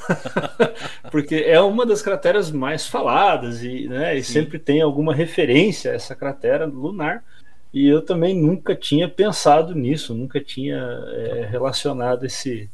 Porque 1.13 1.35
é 1.35 1.61
uma 1.61 1.85
das 1.85 2.01
crateras 2.01 2.51
mais 2.51 2.87
faladas 2.87 3.63
e, 3.63 3.87
né, 3.87 4.17
e 4.17 4.25
sempre 4.25 4.59
tem 4.59 4.81
alguma 4.81 5.15
referência 5.15 5.93
a 5.93 5.95
essa 5.95 6.17
cratera 6.17 6.65
lunar. 6.65 7.23
E 7.71 7.87
eu 7.87 8.01
também 8.01 8.35
nunca 8.35 8.75
tinha 8.75 9.07
pensado 9.07 9.75
nisso, 9.75 10.15
nunca 10.15 10.41
tinha 10.41 10.79
é, 11.13 11.47
relacionado 11.51 12.25
esse, 12.25 12.71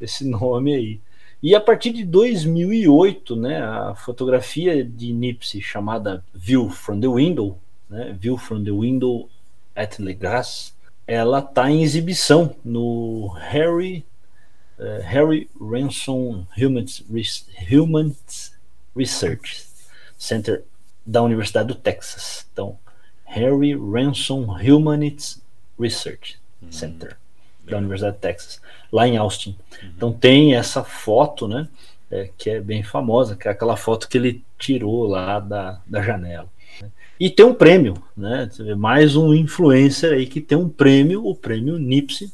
esse 0.00 0.24
nome 0.24 0.74
aí. 0.74 1.00
E 1.42 1.54
a 1.54 1.60
partir 1.60 1.92
de 1.92 2.04
2008, 2.04 3.36
né, 3.36 3.62
a 3.62 3.94
fotografia 3.94 4.84
de 4.84 5.12
Nipsey 5.12 5.62
chamada 5.62 6.24
View 6.34 6.68
from 6.68 7.00
the 7.00 7.06
Window, 7.06 7.58
né, 7.88 8.16
View 8.18 8.36
from 8.36 8.64
the 8.64 8.72
Window 8.72 9.28
at 9.74 10.00
Le 10.00 10.14
Grasse, 10.14 10.72
ela 11.06 11.38
está 11.38 11.70
em 11.70 11.82
exibição 11.82 12.56
no 12.64 13.28
Harry 13.38 14.04
uh, 14.78 15.00
Harry 15.02 15.48
Ransom 15.60 16.44
Humans, 16.56 17.04
Humans 17.70 18.52
Research 18.96 19.66
Center 20.18 20.64
da 21.06 21.22
Universidade 21.22 21.68
do 21.68 21.74
Texas. 21.74 22.46
Então, 22.52 22.78
Harry 23.24 23.74
Ransom 23.74 24.44
Humanities 24.60 25.40
Research 25.78 26.38
Center 26.70 27.16
da 27.70 27.78
Universidade 27.78 28.16
de 28.16 28.22
Texas, 28.22 28.60
lá 28.92 29.06
em 29.06 29.16
Austin. 29.16 29.50
Uhum. 29.50 29.88
Então 29.96 30.12
tem 30.12 30.54
essa 30.54 30.82
foto, 30.82 31.46
né? 31.46 31.68
É, 32.10 32.30
que 32.38 32.48
é 32.48 32.60
bem 32.60 32.82
famosa, 32.82 33.36
que 33.36 33.48
é 33.48 33.50
aquela 33.50 33.76
foto 33.76 34.08
que 34.08 34.16
ele 34.16 34.42
tirou 34.58 35.06
lá 35.06 35.38
da, 35.40 35.78
da 35.86 36.02
janela. 36.02 36.48
Né? 36.80 36.90
E 37.20 37.28
tem 37.28 37.44
um 37.44 37.52
prêmio, 37.52 38.02
né? 38.16 38.48
Mais 38.76 39.14
um 39.14 39.34
influencer 39.34 40.14
aí 40.14 40.26
que 40.26 40.40
tem 40.40 40.56
um 40.56 40.68
prêmio, 40.68 41.26
o 41.26 41.34
prêmio 41.34 41.78
Nipsey, 41.78 42.32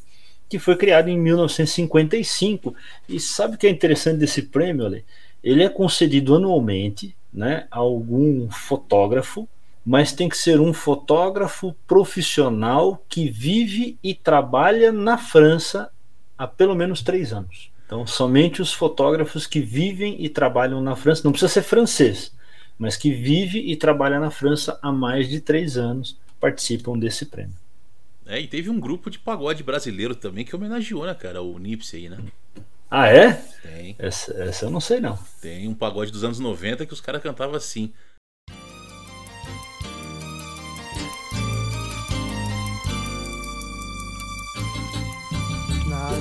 que 0.49 0.59
foi 0.61 0.77
criado 0.77 1.09
em 1.09 1.19
1955. 1.19 2.75
E 3.09 3.19
sabe 3.19 3.57
o 3.57 3.59
que 3.59 3.67
é 3.67 3.71
interessante 3.71 4.19
desse 4.19 4.43
prêmio, 4.43 4.87
Ale? 4.87 5.05
Ele 5.43 5.65
é 5.65 5.69
concedido 5.69 6.37
anualmente 6.37 7.15
né, 7.33 7.67
a 7.71 7.79
algum 7.79 8.49
fotógrafo 8.49 9.49
mas 9.85 10.13
tem 10.13 10.29
que 10.29 10.37
ser 10.37 10.61
um 10.61 10.73
fotógrafo 10.73 11.75
profissional 11.87 13.05
que 13.09 13.29
vive 13.29 13.99
e 14.03 14.15
trabalha 14.15 14.91
na 14.91 15.19
França 15.19 15.91
há 16.39 16.47
pelo 16.47 16.75
menos 16.75 17.03
três 17.03 17.33
anos. 17.33 17.71
Então, 17.87 18.07
somente 18.07 18.63
os 18.63 18.73
fotógrafos 18.73 19.47
que 19.47 19.61
vivem 19.61 20.17
e 20.25 20.29
trabalham 20.29 20.81
na 20.81 20.97
França, 20.97 21.23
não 21.25 21.33
precisa 21.33 21.53
ser 21.53 21.63
francês, 21.63 22.33
mas 22.79 22.97
que 22.97 23.13
vive 23.13 23.59
e 23.59 23.77
trabalha 23.77 24.19
na 24.19 24.31
França 24.31 24.79
há 24.81 24.91
mais 24.91 25.29
de 25.29 25.41
três 25.41 25.77
anos, 25.77 26.17
participam 26.41 26.99
desse 26.99 27.27
prêmio. 27.27 27.55
É, 28.27 28.41
e 28.41 28.49
teve 28.49 28.71
um 28.71 28.81
grupo 28.81 29.11
de 29.11 29.19
pagode 29.19 29.63
brasileiro 29.63 30.15
também 30.15 30.47
que 30.47 30.57
homenageou, 30.57 31.05
né, 31.05 31.13
cara, 31.13 31.43
o 31.43 31.59
Nipsey 31.59 32.05
aí, 32.05 32.09
né? 32.09 32.19
Ah, 32.91 33.09
é? 33.09 33.33
Tem. 33.61 33.97
Essa, 33.99 34.33
essa 34.43 34.65
eu 34.67 34.71
não 34.71 34.81
sei, 34.81 35.01
não. 35.01 35.19
Tem 35.41 35.69
um 35.69 35.75
pagode 35.75 36.11
dos 36.11 36.23
anos 36.23 36.39
90 36.39 36.87
que 36.87 36.93
os 36.93 37.01
caras 37.01 37.23
cantavam 37.23 37.57
assim. 37.57 37.93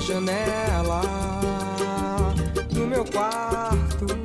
Janela 0.00 1.02
do 2.70 2.86
meu 2.86 3.04
quarto 3.04 4.24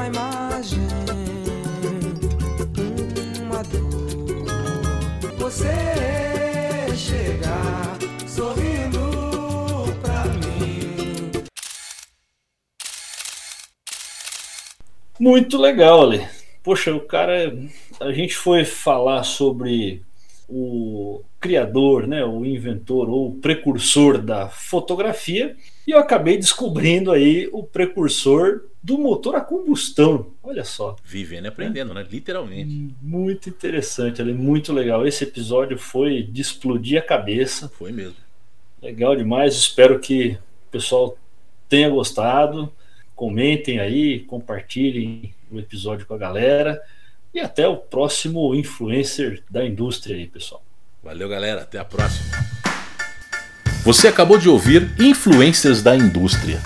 uma 0.00 0.06
imagem, 0.06 0.78
uma 3.42 3.62
dor. 3.64 5.36
Você 5.38 5.66
chegar 6.96 7.98
sorrindo 8.26 9.00
pra 10.00 10.24
mim. 10.24 11.42
Muito 15.18 15.58
legal, 15.58 16.02
Ale. 16.02 16.28
Poxa, 16.62 16.94
o 16.94 17.00
cara. 17.00 17.52
A 18.00 18.12
gente 18.12 18.34
foi 18.34 18.64
falar 18.64 19.24
sobre 19.24 20.02
o 20.48 21.22
criador, 21.40 22.06
né, 22.06 22.24
o 22.24 22.44
inventor 22.44 23.08
ou 23.08 23.30
o 23.30 23.34
precursor 23.36 24.18
da 24.18 24.48
fotografia, 24.48 25.56
e 25.86 25.90
eu 25.90 25.98
acabei 25.98 26.36
descobrindo 26.36 27.10
aí 27.10 27.48
o 27.50 27.64
precursor 27.64 28.64
do 28.82 28.98
motor 28.98 29.34
a 29.34 29.40
combustão. 29.40 30.26
Olha 30.42 30.64
só. 30.64 30.96
Vivendo 31.04 31.46
e 31.46 31.48
aprendendo, 31.48 31.92
né? 31.94 32.06
Literalmente. 32.08 32.94
Muito 33.02 33.48
interessante, 33.48 34.20
é 34.20 34.24
muito 34.24 34.72
legal. 34.72 35.06
Esse 35.06 35.24
episódio 35.24 35.78
foi 35.78 36.22
de 36.22 36.40
explodir 36.40 36.98
a 36.98 37.04
cabeça. 37.04 37.68
Foi 37.68 37.90
mesmo. 37.92 38.16
Legal 38.82 39.16
demais. 39.16 39.54
Espero 39.54 39.98
que 39.98 40.38
o 40.68 40.70
pessoal 40.70 41.16
tenha 41.68 41.88
gostado. 41.88 42.72
Comentem 43.14 43.78
aí, 43.78 44.20
compartilhem 44.20 45.34
o 45.50 45.58
episódio 45.58 46.06
com 46.06 46.14
a 46.14 46.18
galera. 46.18 46.80
E 47.34 47.40
até 47.40 47.68
o 47.68 47.76
próximo 47.76 48.54
influencer 48.54 49.42
da 49.50 49.66
indústria 49.66 50.16
aí, 50.16 50.26
pessoal. 50.26 50.62
Valeu, 51.02 51.28
galera. 51.28 51.62
Até 51.62 51.78
a 51.78 51.84
próxima. 51.84 52.26
Você 53.84 54.08
acabou 54.08 54.38
de 54.38 54.48
ouvir 54.48 54.90
Influências 54.98 55.82
da 55.82 55.96
Indústria 55.96 56.60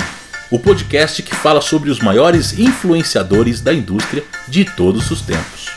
o 0.50 0.58
podcast 0.58 1.20
que 1.20 1.34
fala 1.34 1.60
sobre 1.60 1.90
os 1.90 1.98
maiores 1.98 2.56
influenciadores 2.56 3.60
da 3.60 3.72
indústria 3.72 4.22
de 4.46 4.64
todos 4.64 5.10
os 5.10 5.20
tempos. 5.20 5.68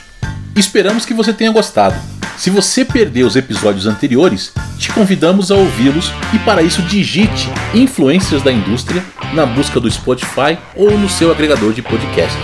Esperamos 0.56 1.04
que 1.04 1.16
você 1.16 1.34
tenha 1.34 1.52
gostado. 1.52 1.96
Se 2.38 2.52
você 2.52 2.86
perdeu 2.86 3.26
os 3.26 3.36
episódios 3.36 3.88
anteriores, 3.88 4.52
te 4.78 4.92
convidamos 4.92 5.52
a 5.52 5.56
ouvi-los 5.56 6.12
e 6.32 6.38
para 6.40 6.62
isso 6.62 6.84
digite 6.84 7.50
Influências 7.74 8.44
da 8.44 8.52
Indústria 8.52 9.04
na 9.34 9.48
busca 9.48 9.80
do 9.80 9.90
Spotify 9.90 10.60
ou 10.76 10.96
no 10.96 11.10
seu 11.10 11.32
agregador 11.32 11.74
de 11.74 11.82
podcast. 11.82 12.38